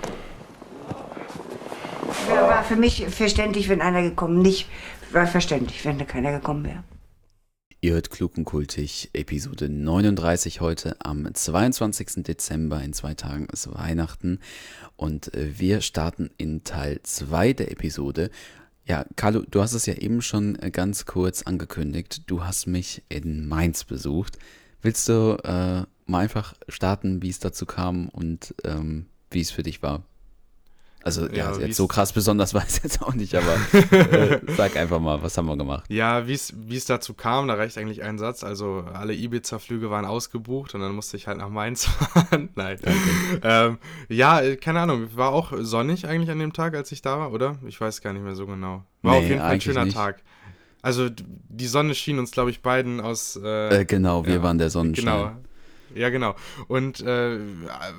[2.27, 4.67] War für mich verständlich, wenn einer gekommen nicht
[5.13, 6.83] war verständlich, wenn da keiner gekommen wäre.
[7.81, 12.23] Ihr hört Klug und Kultig, Episode 39 heute am 22.
[12.23, 12.81] Dezember.
[12.81, 14.39] In zwei Tagen ist Weihnachten
[14.95, 18.31] und äh, wir starten in Teil 2 der Episode.
[18.85, 22.23] Ja, Carlo, du hast es ja eben schon äh, ganz kurz angekündigt.
[22.27, 24.37] Du hast mich in Mainz besucht.
[24.81, 29.63] Willst du äh, mal einfach starten, wie es dazu kam und ähm, wie es für
[29.63, 30.03] dich war?
[31.03, 33.55] Also ja, ja jetzt so krass besonders war es jetzt auch nicht, aber
[33.91, 35.83] äh, sag einfach mal, was haben wir gemacht?
[35.89, 38.43] Ja, wie es dazu kam, da reicht eigentlich ein Satz.
[38.43, 42.49] Also alle Ibiza-Flüge waren ausgebucht und dann musste ich halt nach Mainz fahren.
[42.55, 42.77] Nein.
[43.43, 47.33] Ähm, ja, keine Ahnung, war auch sonnig eigentlich an dem Tag, als ich da war,
[47.33, 47.57] oder?
[47.67, 48.83] Ich weiß gar nicht mehr so genau.
[49.01, 49.97] War nee, auf jeden Fall ein schöner nicht.
[49.97, 50.21] Tag.
[50.81, 53.39] Also die Sonne schien uns, glaube ich, beiden aus.
[53.41, 55.05] Äh, äh, genau, wir ja, waren der Sonnenschein.
[55.05, 55.31] Genau.
[55.95, 56.35] Ja, genau.
[56.67, 57.39] Und äh,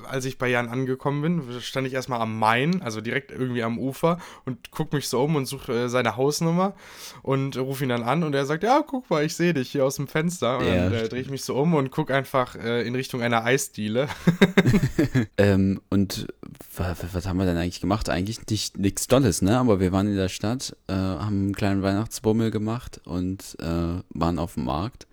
[0.09, 3.77] als ich bei Jan angekommen bin, stand ich erstmal am Main, also direkt irgendwie am
[3.77, 6.73] Ufer und guck mich so um und suche äh, seine Hausnummer
[7.21, 9.85] und rufe ihn dann an und er sagt, ja, guck mal, ich sehe dich hier
[9.85, 10.59] aus dem Fenster.
[10.59, 10.89] Und ja.
[10.89, 14.07] dann äh, drehe ich mich so um und gucke einfach äh, in Richtung einer Eisdiele.
[15.37, 16.27] ähm, und
[16.75, 18.09] was, haben wir denn eigentlich gemacht?
[18.09, 19.57] Eigentlich nicht nichts Dolles, ne?
[19.57, 24.55] Aber wir waren in der Stadt, äh, haben einen kleinen Weihnachtsbummel gemacht und waren auf
[24.55, 25.07] dem Markt.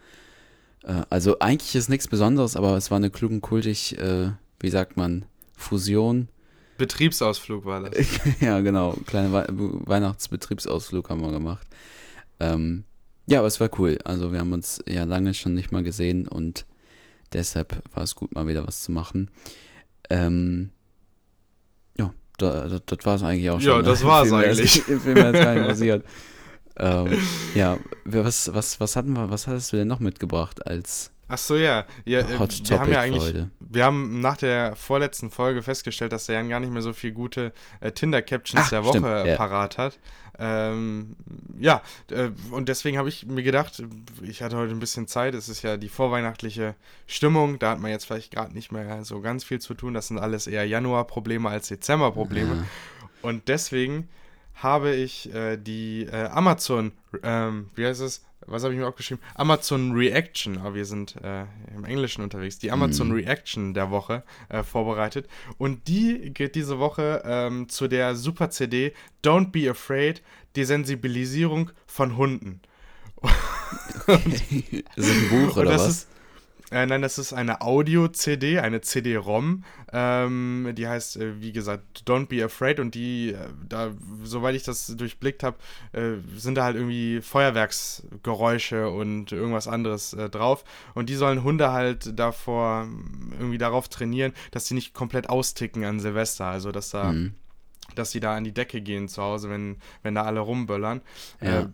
[0.84, 4.96] Äh, also eigentlich ist nichts Besonderes, aber es war eine klugen kultig, äh, wie sagt
[4.96, 5.24] man,
[5.56, 6.28] Fusion.
[6.78, 8.06] Betriebsausflug war das.
[8.40, 8.96] ja, genau.
[9.06, 11.66] Kleiner We Weihnachtsbetriebsausflug haben wir gemacht.
[12.40, 12.84] Ähm,
[13.26, 13.98] ja, aber es war cool.
[14.04, 16.66] Also wir haben uns ja lange schon nicht mal gesehen und
[17.32, 19.30] deshalb war es gut, mal wieder was zu machen.
[20.10, 20.70] Ähm,
[21.96, 23.70] ja, das, das war es eigentlich auch schon.
[23.70, 23.82] Ja, ne?
[23.84, 24.82] das war es eigentlich.
[24.82, 26.04] Viel mehr ist gar nicht passiert
[26.76, 27.18] ähm,
[27.54, 31.56] ja, was, was, was hatten wir, was hattest du denn noch mitgebracht als Ach so,
[31.56, 31.86] ja.
[32.04, 33.50] ja äh, Hot wir haben ja eigentlich, heute.
[33.58, 37.14] wir haben nach der vorletzten Folge festgestellt, dass der Jan gar nicht mehr so viele
[37.14, 39.36] gute äh, Tinder-Captions der Woche stimmt, ja.
[39.36, 39.98] parat hat.
[40.38, 41.16] Ähm,
[41.58, 41.80] ja,
[42.10, 43.82] äh, und deswegen habe ich mir gedacht,
[44.20, 46.74] ich hatte heute ein bisschen Zeit, es ist ja die vorweihnachtliche
[47.06, 50.08] Stimmung, da hat man jetzt vielleicht gerade nicht mehr so ganz viel zu tun, das
[50.08, 52.56] sind alles eher Januar-Probleme als Dezember-Probleme.
[52.56, 53.08] Ja.
[53.22, 54.08] Und deswegen
[54.62, 58.24] habe ich äh, die äh, Amazon, ähm, wie heißt es?
[58.46, 59.22] Was habe ich mir aufgeschrieben?
[59.34, 61.44] Amazon Reaction, aber wir sind äh,
[61.76, 62.58] im Englischen unterwegs.
[62.58, 63.12] Die Amazon mm.
[63.12, 65.28] Reaction der Woche äh, vorbereitet.
[65.58, 68.94] Und die geht diese Woche ähm, zu der Super CD
[69.24, 70.22] Don't Be Afraid,
[70.56, 72.60] Desensibilisierung von Hunden.
[74.06, 74.26] das
[74.96, 75.88] ist ein Buch oder was?
[75.88, 76.08] Ist,
[76.72, 79.64] äh, nein, das ist eine Audio-CD, eine CD-ROM.
[79.92, 82.80] Ähm, die heißt, äh, wie gesagt, Don't Be Afraid.
[82.80, 83.36] Und die, äh,
[83.68, 83.90] da,
[84.22, 85.58] soweit ich das durchblickt habe,
[85.92, 90.64] äh, sind da halt irgendwie Feuerwerksgeräusche und irgendwas anderes äh, drauf.
[90.94, 92.88] Und die sollen Hunde halt davor
[93.38, 96.46] irgendwie darauf trainieren, dass sie nicht komplett austicken an Silvester.
[96.46, 97.12] Also, dass da.
[97.12, 97.34] Mhm
[97.94, 101.00] dass sie da an die Decke gehen zu Hause, wenn, wenn da alle rumböllern.
[101.40, 101.60] Ja.
[101.60, 101.66] Äh,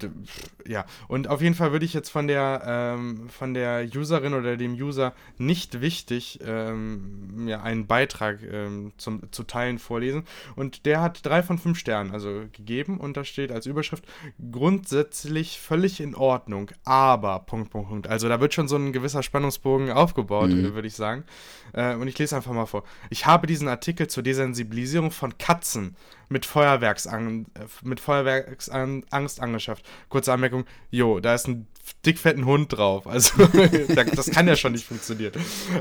[0.67, 0.85] ja.
[1.09, 4.75] Und auf jeden Fall würde ich jetzt von der, ähm, von der Userin oder dem
[4.75, 10.25] User nicht wichtig ähm, ja, einen Beitrag ähm, zum, zu teilen vorlesen.
[10.57, 14.05] Und der hat drei von fünf Sternen also gegeben und da steht als Überschrift
[14.53, 18.07] grundsätzlich völlig in Ordnung, aber Punkt, Punkt, Punkt.
[18.09, 20.75] Also da wird schon so ein gewisser Spannungsbogen aufgebaut, mhm.
[20.75, 21.25] würde ich sagen.
[21.73, 22.85] Äh, und ich lese einfach mal vor.
[23.11, 25.97] Ich habe diesen Artikel zur Desensibilisierung von Katzen
[26.29, 29.85] mit, Feuerwerksangst, äh, mit Feuerwerksangst angeschafft.
[30.09, 31.67] Kurze Anmerkung, jo, da ist ein
[32.05, 33.07] dickfetten Hund drauf.
[33.07, 33.47] Also
[34.15, 35.33] das kann ja schon nicht funktionieren.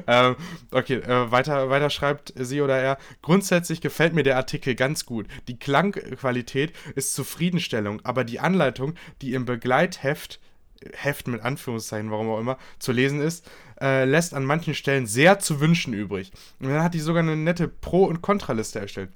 [0.08, 0.36] Ähm,
[0.72, 2.98] okay, äh, weiter, weiter schreibt sie oder er.
[3.22, 5.28] Grundsätzlich gefällt mir der Artikel ganz gut.
[5.48, 10.40] Die Klangqualität ist Zufriedenstellung, aber die Anleitung, die im Begleitheft
[10.94, 13.50] Heft mit Anführungszeichen, warum auch immer, zu lesen ist,
[13.82, 16.32] äh, lässt an manchen Stellen sehr zu wünschen übrig.
[16.60, 19.10] Und dann hat die sogar eine nette Pro- und Kontraliste erstellt.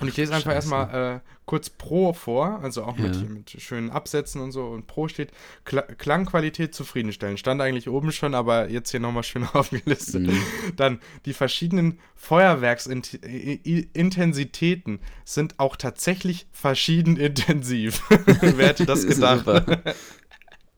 [0.00, 0.74] Und ich lese einfach Scheiße.
[0.74, 3.22] erstmal äh, kurz Pro vor, also auch mit, ja.
[3.22, 4.68] mit schönen Absätzen und so.
[4.68, 5.30] Und Pro steht
[5.64, 7.36] Kla Klangqualität zufriedenstellen.
[7.36, 10.22] Stand eigentlich oben schon, aber jetzt hier nochmal schön aufgelistet.
[10.22, 10.40] Mhm.
[10.76, 18.02] Dann die verschiedenen Feuerwerksintensitäten sind auch tatsächlich verschieden intensiv.
[18.40, 19.44] Wer hätte das gedacht?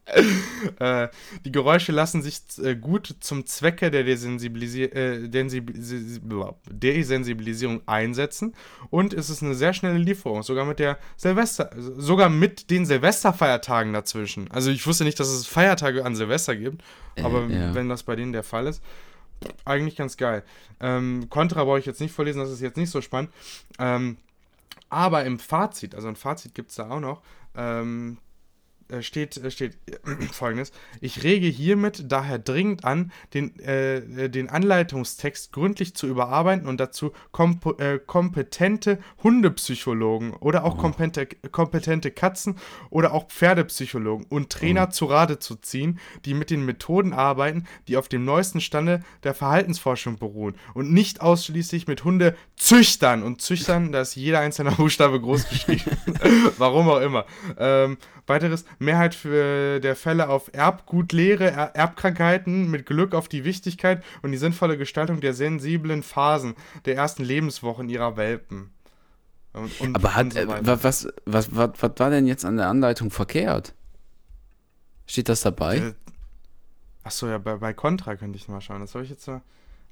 [0.79, 1.09] äh,
[1.45, 8.55] die Geräusche lassen sich äh, gut zum Zwecke der Desensibilisi äh, Desensibilisierung einsetzen
[8.91, 13.93] und es ist eine sehr schnelle Lieferung, sogar mit der Silvester, sogar mit den Silvesterfeiertagen
[13.93, 14.49] dazwischen.
[14.53, 16.85] Also ich wusste nicht, dass es Feiertage an Silvester gibt,
[17.17, 17.75] äh, aber ja.
[17.75, 18.81] wenn das bei denen der Fall ist,
[19.65, 20.45] eigentlich ganz geil.
[20.79, 23.31] Ähm, Contra brauche ich jetzt nicht vorlesen, das ist jetzt nicht so spannend.
[23.79, 24.19] Ähm,
[24.89, 27.23] aber im Fazit, also ein Fazit gibt es da auch noch,
[27.57, 28.26] ähm, äh,
[29.01, 30.73] steht, äh, steht äh, folgendes.
[31.01, 36.79] Ich rege hiermit daher dringend an, den, äh, äh, den Anleitungstext gründlich zu überarbeiten und
[36.79, 42.57] dazu kompo, äh, kompetente Hundepsychologen oder auch kompetente, kompetente Katzen-
[42.91, 47.97] oder auch Pferdepsychologen und Trainer zu Rate zu ziehen, die mit den Methoden arbeiten, die
[47.97, 54.01] auf dem neuesten Stande der Verhaltensforschung beruhen und nicht ausschließlich mit Hundezüchtern und Züchtern, da
[54.01, 55.91] ist jeder einzelne Buchstabe groß geschrieben.
[56.59, 57.27] Warum auch immer.
[57.59, 64.03] Ähm, weiteres, Mehrheit für der Fälle auf Erbgutlehre, er Erbkrankheiten mit Glück auf die Wichtigkeit
[64.23, 68.71] und die sinnvolle Gestaltung der sensiblen Phasen der ersten Lebenswochen ihrer Welpen.
[69.53, 72.69] Und, und, Aber hat, so äh, was, was, was, was war denn jetzt an der
[72.69, 73.75] Anleitung verkehrt?
[75.07, 75.79] Steht das dabei?
[75.79, 75.95] Äh,
[77.05, 78.81] Achso, ja, bei, bei Contra könnte ich mal schauen.
[78.81, 79.37] Das habe ich jetzt mal.
[79.37, 79.43] hab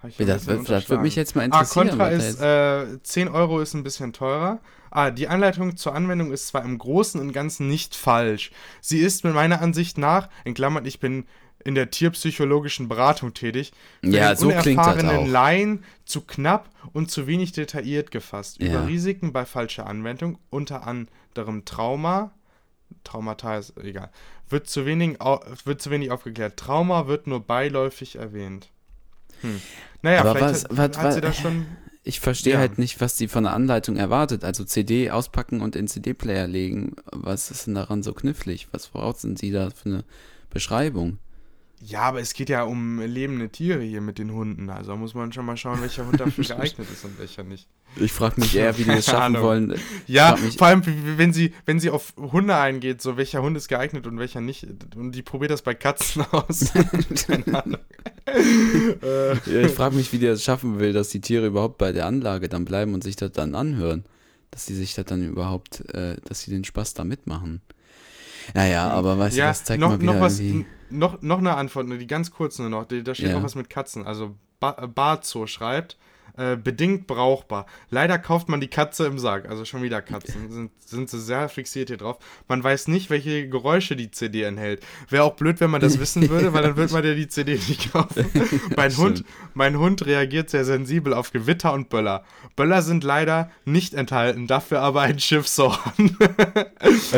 [0.05, 1.89] ein das, bisschen das, würde mich jetzt mal Ah, interessieren.
[1.89, 4.61] Contra was da ist, äh, 10 Euro ist ein bisschen teurer.
[4.91, 8.53] Ah, die Anleitung zur Anwendung ist zwar im Großen und Ganzen nicht falsch.
[8.81, 11.27] Sie ist mit meiner Ansicht nach, in Klammern, ich bin
[11.65, 15.33] in der tierpsychologischen Beratung tätig, für Ja, den so klingt das unerfahrenen.
[15.33, 18.61] Laien zu knapp und zu wenig detailliert gefasst.
[18.61, 18.69] Ja.
[18.69, 22.33] Über Risiken bei falscher Anwendung, unter anderem Trauma,
[23.03, 24.11] Traumata ist egal,
[24.49, 25.19] wird zu wenig,
[25.65, 26.57] wird zu wenig aufgeklärt.
[26.59, 28.69] Trauma wird nur beiläufig erwähnt.
[29.45, 29.61] Hm.
[30.03, 31.67] Naja, Aber vielleicht was- hat, was- hat was- sie da schon.
[32.07, 32.59] Ich verstehe Ja.
[32.59, 34.45] halt nicht, was die von der Anleitung erwartet.
[34.45, 36.97] Also CD auspacken und in CD-Player legen.
[37.13, 38.69] Was ist denn daran so knifflig?
[38.73, 40.05] Was brauchen Sie da für eine
[40.51, 41.17] Beschreibung?
[41.87, 44.71] Ja, aber es geht ja um lebende Tiere hier mit den Hunden.
[44.71, 47.69] Also da muss man schon mal schauen, welcher Hund dafür geeignet ist und welcher nicht.
[47.97, 49.75] Ich frage mich eher, wie die das schaffen wollen.
[50.07, 50.83] Ja, vor allem,
[51.19, 54.67] wenn sie, wenn sie auf Hunde eingeht, so welcher Hund ist geeignet und welcher nicht.
[54.97, 56.73] Und die probiert das bei Katzen aus.
[57.27, 57.81] Keine Ahnung.
[59.03, 61.93] äh, Ja, ich frage mich, wie die das schaffen will, dass die Tiere überhaupt bei
[61.93, 64.05] der Anlage dann bleiben und sich das dann anhören.
[64.51, 67.61] Dass die sich das dann überhaupt, äh, dass sie den Spaß da mitmachen.
[68.55, 70.67] Naja, aber weißt du, ja, das zeigt noch, mal wieder noch was, irgendwie.
[70.95, 72.85] Noch, noch eine Antwort, die ganz kurz nur noch.
[72.87, 73.39] Da steht Ja.
[73.39, 74.07] auch was mit Katzen.
[74.07, 75.97] Also ba äh, Barzo schreibt,
[76.37, 77.67] äh, bedingt brauchbar.
[77.91, 79.49] Leider kauft man die Katze im Sarg.
[79.49, 80.51] Also schon wieder Katzen.
[80.51, 82.19] Sind, sind sie sehr fixiert hier drauf.
[82.49, 84.83] Man weiß nicht, welche Geräusche die CD enthält.
[85.09, 87.53] Wäre auch blöd, wenn man das wissen würde, weil dann würde man ja die CD
[87.53, 88.27] nicht kaufen.
[88.77, 92.25] mein, Hund, mein Hund reagiert sehr sensibel auf Gewitter und Böller.
[92.57, 95.77] Böller sind leider nicht enthalten, dafür aber ein Schiffshorn.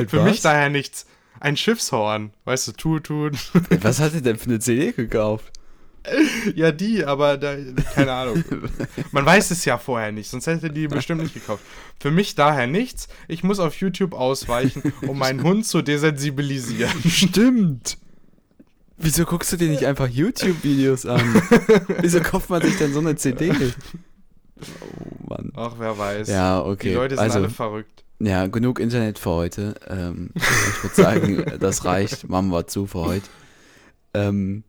[0.09, 0.41] Für mich was?
[0.43, 1.07] daher nichts.
[1.41, 3.35] Ein Schiffshorn, weißt du, tut, tut.
[3.83, 5.53] Was hat sie denn für eine CD gekauft?
[6.55, 7.57] ja, die, aber da,
[7.95, 8.45] keine Ahnung.
[9.13, 11.63] Man weiß es ja vorher nicht, sonst hätte die bestimmt nicht gekauft.
[12.01, 13.09] Für mich daher nichts.
[13.29, 16.93] Ich muss auf YouTube ausweichen, um meinen Hund zu desensibilisieren.
[17.09, 17.99] Stimmt.
[18.99, 21.21] Wieso guckst du dir nicht einfach YouTube-Videos an?
[22.01, 23.53] Wieso kauft man sich denn so eine CD?
[24.59, 25.53] Oh Mann.
[25.55, 26.29] Ach, wer weiß.
[26.29, 26.91] Ja, okay.
[26.91, 28.05] Die Leute sind also, alle verrückt.
[28.19, 29.75] Ja, genug Internet für heute.
[29.89, 32.29] Ähm, ich würde sagen, das reicht.
[32.29, 33.29] Machen wir zu für heute.
[34.15, 34.65] Ähm,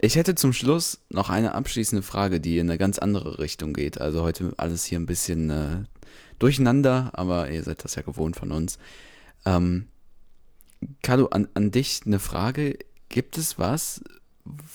[0.00, 4.00] ich hätte zum Schluss noch eine abschließende Frage, die in eine ganz andere Richtung geht.
[4.00, 5.84] Also heute alles hier ein bisschen äh,
[6.38, 8.78] durcheinander, aber ihr seid das ja gewohnt von uns.
[9.46, 9.86] Ähm,
[11.02, 12.78] Carlo, an, an dich eine Frage.
[13.08, 14.02] Gibt es was,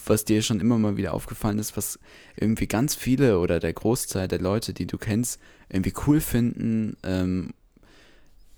[0.06, 2.00] was dir schon immer mal wieder aufgefallen ist, was
[2.36, 7.54] irgendwie ganz viele oder der Großteil der Leute, die du kennst, irgendwie cool finden, ähm,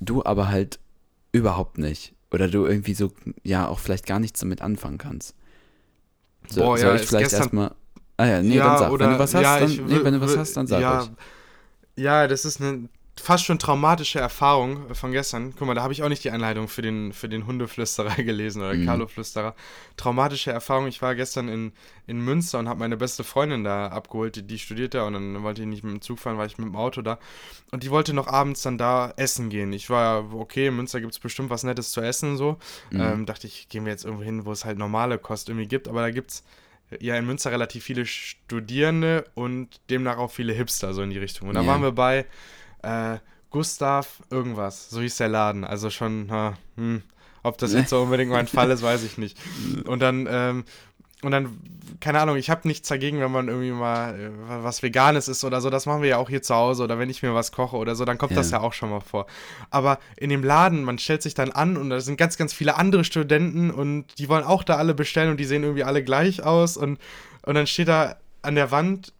[0.02, 0.80] du aber halt
[1.32, 2.14] überhaupt nicht.
[2.32, 3.12] Oder du irgendwie so,
[3.44, 5.36] ja, auch vielleicht gar nichts damit anfangen kannst.
[6.50, 7.74] So, Boah, soll ja, ich vielleicht erstmal.
[8.18, 8.92] Ah ja, nee, dann sag.
[8.92, 11.00] wenn du was hast, ja, dann, ich nee, wenn du was hast, dann sag ja,
[11.00, 11.12] ruhig.
[11.96, 15.54] Ja, das ist eine fast schon traumatische Erfahrung von gestern.
[15.58, 18.62] Guck mal, da habe ich auch nicht die Anleitung für den, für den Hundeflüsterer gelesen
[18.62, 18.86] oder Mhm.
[18.86, 19.54] Carlo-Flüsterer.
[19.98, 20.88] Traumatische Erfahrung.
[20.88, 21.74] Ich war gestern in,
[22.08, 25.44] in Münster und habe meine beste Freundin da abgeholt, die, die studiert da und dann
[25.44, 27.20] wollte ich nicht mit dem Zug fahren, war ich mit dem Auto da.
[27.72, 29.72] Und die wollte noch abends dann da essen gehen.
[29.74, 32.58] Ich war, okay, in Münster gibt es bestimmt was Nettes zu essen so.
[32.92, 33.02] Mhm.
[33.02, 35.88] Ähm, dachte ich, gehen wir jetzt irgendwo hin, wo es halt normale Kost irgendwie gibt,
[35.90, 36.44] aber da gibt es
[37.00, 41.50] ja in Münster relativ viele Studierende und demnach auch viele Hipster so in die Richtung.
[41.50, 41.68] Und da Ja.
[41.68, 42.26] waren wir bei
[42.84, 43.18] äh,
[43.50, 45.64] Gustav irgendwas, so hieß der Laden.
[45.64, 47.02] Also schon, ha, hm,
[47.44, 49.38] ob das jetzt so unbedingt mein Fall ist, weiß ich nicht.
[49.86, 50.64] Und dann, ähm,
[51.24, 51.60] und dann,
[52.00, 54.30] keine Ahnung, ich habe nichts dagegen, wenn man irgendwie mal äh,
[54.64, 55.70] was Veganes isst oder so.
[55.70, 57.94] Das machen wir ja auch hier zu Hause oder wenn ich mir was koche oder
[57.94, 58.38] so, dann kommt Ja.
[58.38, 59.28] das ja auch schon mal vor.
[59.70, 62.76] Aber in dem Laden, man stellt sich dann an und da sind ganz, ganz viele
[62.78, 66.42] andere Studenten und die wollen auch da alle bestellen und die sehen irgendwie alle gleich
[66.42, 66.98] aus und,
[67.44, 69.14] und dann steht da an der Wand,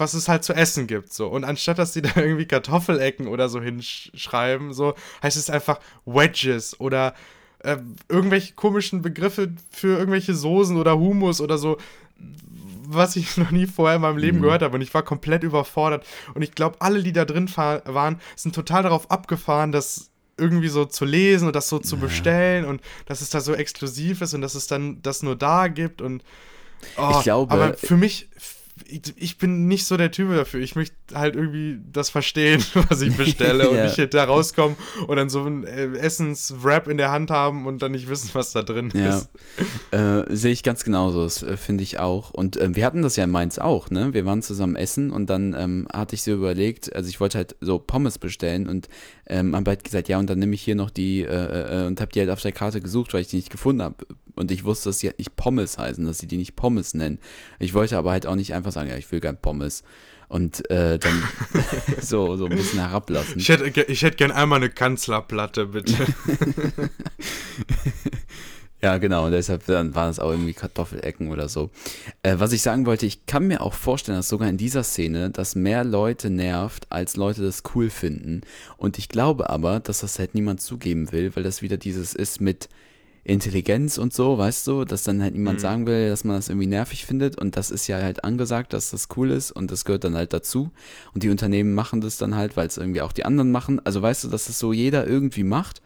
[0.00, 1.12] was es halt zu essen gibt.
[1.12, 1.28] So.
[1.28, 6.78] Und anstatt dass die da irgendwie Kartoffelecken oder so hinschreiben, so heißt es einfach Wedges
[6.80, 7.14] oder
[7.60, 7.76] äh,
[8.08, 11.76] irgendwelche komischen Begriffe für irgendwelche Soßen oder Hummus oder so,
[12.86, 14.42] was ich noch nie vorher in meinem Leben Mhm.
[14.42, 14.74] gehört habe.
[14.74, 16.04] Und ich war komplett überfordert.
[16.34, 20.86] Und ich glaube, alle, die da drin waren, sind total darauf abgefahren, dass irgendwie so
[20.86, 24.40] zu lesen und das so zu bestellen und dass es da so exklusiv ist und
[24.40, 26.24] dass es dann das nur da gibt und
[26.96, 28.30] oh, Ich glaube- aber für mich
[28.88, 30.60] ich, ich bin nicht so der Typ dafür.
[30.60, 33.84] Ich möchte halt irgendwie das verstehen, was ich bestelle und Ja.
[33.84, 37.92] nicht da rauskommen und dann so ein äh, Essenswrap in der Hand haben und dann
[37.92, 39.28] nicht wissen, was da drin Ja, ist.
[39.92, 42.30] äh, sehe ich ganz genauso, das äh, finde ich auch.
[42.30, 44.14] Und äh, wir hatten das ja in Mainz auch, ne?
[44.14, 47.56] Wir waren zusammen essen und dann ähm, hatte ich so überlegt, also ich wollte halt
[47.60, 48.88] so Pommes bestellen und
[49.30, 52.00] ähm, habe halt gesagt, ja, und dann nehme ich hier noch die äh, äh, und
[52.00, 53.94] habe die halt auf der Karte gesucht, weil ich die nicht gefunden habe.
[54.34, 57.18] Und ich wusste, dass die halt nicht Pommes heißen, dass sie die nicht Pommes nennen.
[57.58, 59.84] Ich wollte aber halt auch nicht einfach sagen, ja, ich will gern Pommes.
[60.28, 61.22] Und äh, dann
[62.00, 63.38] so, so ein bisschen herablassen.
[63.38, 65.94] Ich hätte, ich hätte gern einmal eine Kanzlerplatte, bitte.
[68.82, 71.68] Ja, genau, und deshalb dann waren es auch irgendwie Kartoffelecken oder so.
[72.22, 75.30] Äh, was ich sagen wollte, ich kann mir auch vorstellen, dass sogar in dieser Szene
[75.30, 78.40] das mehr Leute nervt, als Leute das cool finden.
[78.78, 82.40] Und ich glaube aber, dass das halt niemand zugeben will, weil das wieder dieses ist
[82.40, 82.70] mit
[83.22, 86.66] Intelligenz und so, weißt du, dass dann halt niemand sagen will, dass man das irgendwie
[86.66, 90.04] nervig findet und das ist ja halt angesagt, dass das cool ist und das gehört
[90.04, 90.70] dann halt dazu
[91.12, 93.78] und die Unternehmen machen das dann halt, weil es irgendwie auch die anderen machen.
[93.84, 95.82] Also weißt du, dass das so jeder irgendwie macht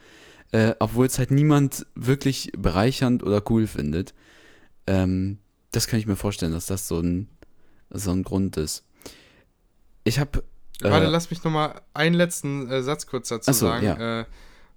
[0.52, 4.14] äh, obwohl es halt niemand wirklich bereichernd oder cool findet.
[4.86, 5.38] Ähm,
[5.72, 7.28] das kann ich mir vorstellen, dass das so ein,
[7.90, 8.84] so ein Grund ist.
[10.04, 10.44] Ich habe.
[10.80, 13.86] Warte, lass mich nochmal einen letzten äh, Satz kurz dazu Ach so, sagen.
[13.86, 14.20] ja.
[14.20, 14.24] Äh,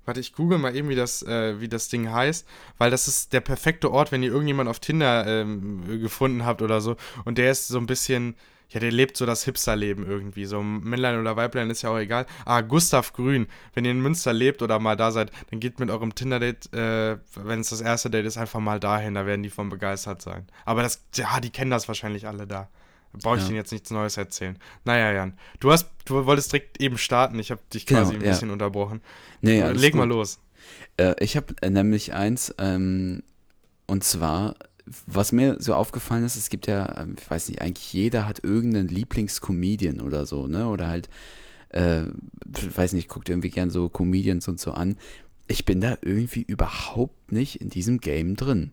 [0.06, 3.34] warte, ich google mal eben, wie das, äh, wie das Ding heißt, weil das ist
[3.34, 7.52] der perfekte Ort, wenn ihr irgendjemand auf Tinder ähm, gefunden habt oder so und der
[7.52, 8.36] ist so ein bisschen,
[8.70, 12.26] ja, der lebt so das Hipster-Leben irgendwie, so Männlein oder Weiblein ist ja auch egal.
[12.46, 15.90] Ah, Gustav Grün, wenn ihr in Münster lebt oder mal da seid, dann geht mit
[15.90, 19.50] eurem Tinder-Date, äh, wenn es das erste Date ist, einfach mal dahin, da werden die
[19.50, 20.48] von begeistert sein.
[20.66, 22.70] Aber das, ja, die kennen das wahrscheinlich alle da.
[23.24, 23.48] Brauche ich Ja.
[23.48, 24.60] Ihnen jetzt nichts Neues erzählen.
[24.84, 27.40] Naja, Jan, du hast, du wolltest direkt eben starten.
[27.40, 28.32] Ich habe dich Genau, quasi ein ja.
[28.32, 29.02] bisschen unterbrochen.
[29.42, 30.10] Nee, Leg mal gut.
[30.18, 30.40] los.
[30.98, 33.24] Äh, ich habe äh, nämlich eins, ähm,
[33.88, 34.56] und zwar,
[35.06, 38.44] was mir so aufgefallen ist, es gibt ja, ähm, ich weiß nicht, eigentlich jeder hat
[38.44, 40.68] irgendeinen Lieblingscomedian oder so, ne?
[40.68, 41.10] Oder halt,
[41.70, 42.04] äh,
[42.76, 44.98] weiß nicht, guckt irgendwie gern so Comedians und so an.
[45.48, 48.72] Ich bin da irgendwie überhaupt nicht in diesem Game drin.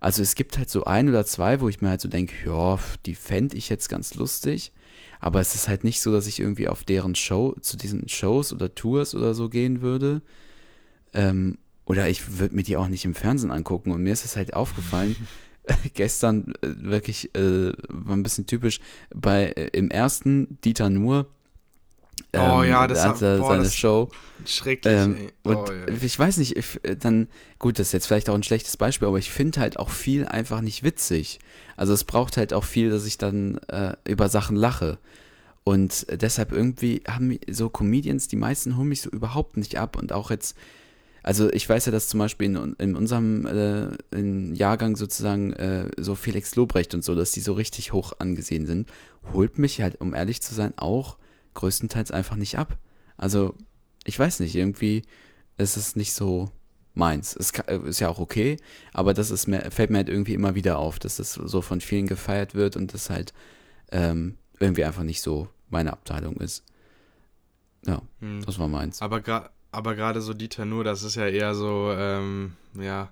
[0.00, 2.78] Also es gibt halt so ein oder zwei, wo ich mir halt so denke, ja,
[3.04, 4.72] die fände ich jetzt ganz lustig.
[5.20, 8.54] Aber es ist halt nicht so, dass ich irgendwie auf deren Show, zu diesen Shows
[8.54, 10.22] oder Tours oder so gehen würde.
[11.12, 11.58] Ähm,
[11.90, 13.90] oder ich würde mir die auch nicht im Fernsehen angucken.
[13.92, 15.16] Und mir ist es halt aufgefallen,
[15.94, 18.80] gestern äh, wirklich, äh, war ein bisschen typisch,
[19.14, 21.26] bei äh, im ersten Dieter Nuhr.
[22.34, 24.08] Oh ja, das da hat- er seine das- Show.
[24.46, 25.28] Schrecklich, Ähm, ey.
[25.42, 25.88] und Oh, ja.
[26.02, 29.08] ich weiß nicht, ich, äh, dann, gut, das ist jetzt vielleicht auch ein schlechtes Beispiel,
[29.08, 31.40] aber ich finde halt auch viel einfach nicht witzig.
[31.76, 34.98] Also es braucht halt auch viel, dass ich dann äh, über Sachen lache.
[35.64, 39.96] Und äh, deshalb irgendwie haben so Comedians, die meisten holen mich so überhaupt nicht ab.
[39.96, 40.56] Und auch jetzt,
[41.22, 45.90] also ich weiß ja, dass zum Beispiel in, in unserem äh, in Jahrgang sozusagen äh,
[45.98, 48.90] so Felix Lobrecht und so, dass die so richtig hoch angesehen sind,
[49.32, 51.18] holt mich halt, um ehrlich zu sein, auch
[51.54, 52.78] größtenteils einfach nicht ab.
[53.16, 53.54] Also
[54.04, 55.02] ich weiß nicht, irgendwie
[55.58, 56.50] ist es nicht so
[56.94, 57.36] meins.
[57.36, 58.56] Es äh, ist ja auch okay,
[58.92, 61.80] aber das ist mir, fällt mir halt irgendwie immer wieder auf, dass das so von
[61.80, 63.32] vielen gefeiert wird und das halt
[63.92, 66.64] ähm, irgendwie einfach nicht so meine Abteilung ist.
[67.86, 68.42] Ja, Hm.
[68.44, 69.00] das war meins.
[69.02, 73.10] Aber gra- aber gerade so Dieter Nur, das ist ja eher so, ähm, ja,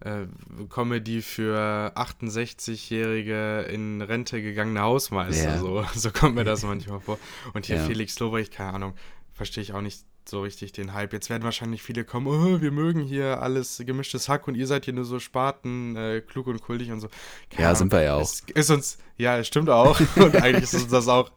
[0.00, 0.26] äh,
[0.68, 5.54] Comedy für 68-jährige in Rente gegangene Hausmeister.
[5.54, 5.58] Ja.
[5.58, 7.18] So, so kommt mir das manchmal vor.
[7.54, 7.84] Und hier Ja.
[7.84, 8.94] Felix Lobrecht, keine Ahnung,
[9.32, 11.12] verstehe ich auch nicht so richtig den Hype.
[11.12, 14.84] Jetzt werden wahrscheinlich viele kommen, oh, wir mögen hier alles gemischtes Hack und ihr seid
[14.84, 17.08] hier nur so Spaten, äh, klug und kultig und so.
[17.50, 17.78] Keine Ja, Ahnung.
[17.78, 18.20] sind wir ja auch.
[18.22, 19.98] Es ist uns, ja, es stimmt auch.
[20.16, 21.30] Und eigentlich ist uns das auch,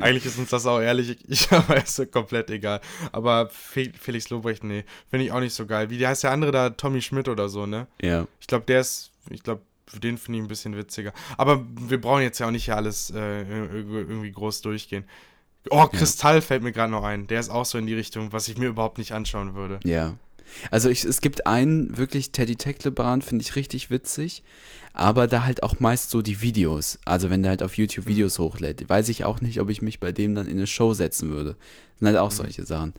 [0.00, 2.80] eigentlich ist uns das auch ehrlich, ich aber ist so komplett egal.
[3.12, 5.88] Aber Fe Felix Lobrecht, nee, finde ich auch nicht so geil.
[5.90, 7.86] Wie heißt der andere da, Tommy Schmidt oder so, ne?
[8.02, 8.26] Ja.
[8.40, 11.12] Ich glaube, der ist, ich glaube, für den finde ich ein bisschen witziger.
[11.38, 15.04] Aber wir brauchen jetzt ja auch nicht hier alles äh, irgendwie groß durchgehen.
[15.70, 17.26] Oh, Kristall fällt mir gerade noch ein.
[17.26, 19.80] Der ist auch so in die Richtung, was ich mir überhaupt nicht anschauen würde.
[19.84, 20.14] Ja.
[20.70, 24.42] Also ich, es gibt einen, wirklich Teddy Tecklebrand, finde ich richtig witzig,
[24.92, 26.98] aber da halt auch meist so die Videos.
[27.04, 30.00] Also wenn der halt auf YouTube Videos hochlädt, weiß ich auch nicht, ob ich mich
[30.00, 31.50] bei dem dann in eine Show setzen würde.
[31.50, 32.94] Das sind halt auch solche Sachen.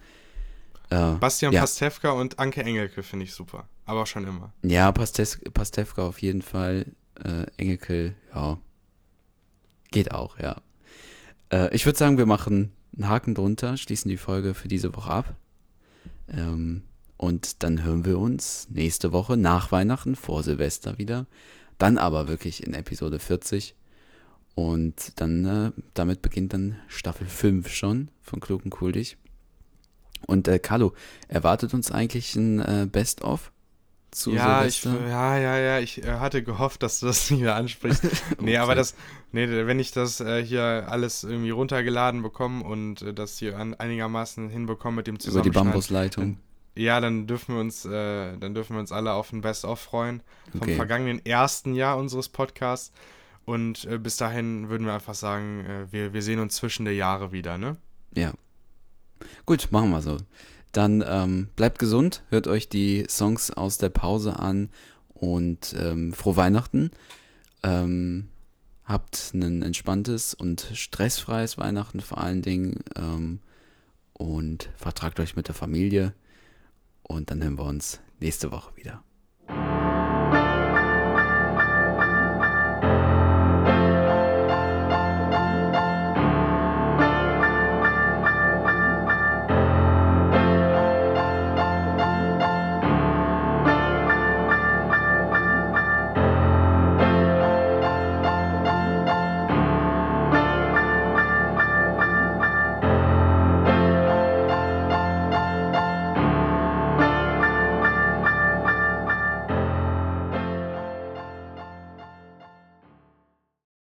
[0.90, 1.62] Äh, Bastian ja.
[1.62, 3.68] Pastewka und Anke Engelke finde ich super.
[3.86, 4.54] Aber schon immer.
[4.64, 6.86] Ja, Pastes Pastewka auf jeden Fall.
[7.24, 8.58] Äh, Engelke, ja.
[9.92, 10.58] Geht auch, ja.
[11.52, 15.12] Äh, ich würde sagen, wir machen einen Haken drunter, schließen die Folge für diese Woche
[15.12, 15.36] ab.
[16.30, 16.84] Ähm,
[17.18, 21.26] und dann hören wir uns nächste Woche nach Weihnachten, vor Silvester wieder.
[21.78, 23.76] Dann aber wirklich in Episode 40.
[24.56, 29.18] Und dann, äh, damit beginnt dann Staffel 5 schon von Klug und Kultig.
[30.26, 30.94] Und äh, Carlo,
[31.28, 33.52] erwartet uns eigentlich ein äh, Best-of
[34.10, 35.08] zu ja, ich, Silvester?
[35.08, 38.04] ja, ja, ja, ich äh, hatte gehofft, dass du das nicht mehr ansprichst.
[38.42, 38.96] nee, aber das,
[39.32, 43.74] nee, wenn ich das äh, hier alles irgendwie runtergeladen bekomme und äh, das hier an,
[43.74, 46.38] einigermaßen hinbekomme mit dem Über die Zusammenschneiden, Bambusleitung.
[46.76, 50.22] Ja, dann dürfen wir uns, äh, dann dürfen wir uns alle auf ein Best-of freuen
[50.52, 50.76] vom Okay.
[50.76, 52.92] vergangenen ersten Jahr unseres Podcasts.
[53.46, 56.94] Und äh, bis dahin würden wir einfach sagen, äh, wir, wir sehen uns zwischen der
[56.94, 57.78] Jahre wieder, ne?
[58.14, 58.34] Ja.
[59.46, 60.18] Gut, machen wir so.
[60.74, 64.70] Dann ähm, bleibt gesund, hört euch die Songs aus der Pause an
[65.14, 66.92] und ähm, frohe Weihnachten.
[67.64, 68.30] Ähm,
[68.88, 73.40] habt ein entspanntes und stressfreies Weihnachten vor allen Dingen ähm,
[74.14, 76.14] und vertragt euch mit der Familie
[77.04, 79.04] und dann hören wir uns nächste Woche wieder.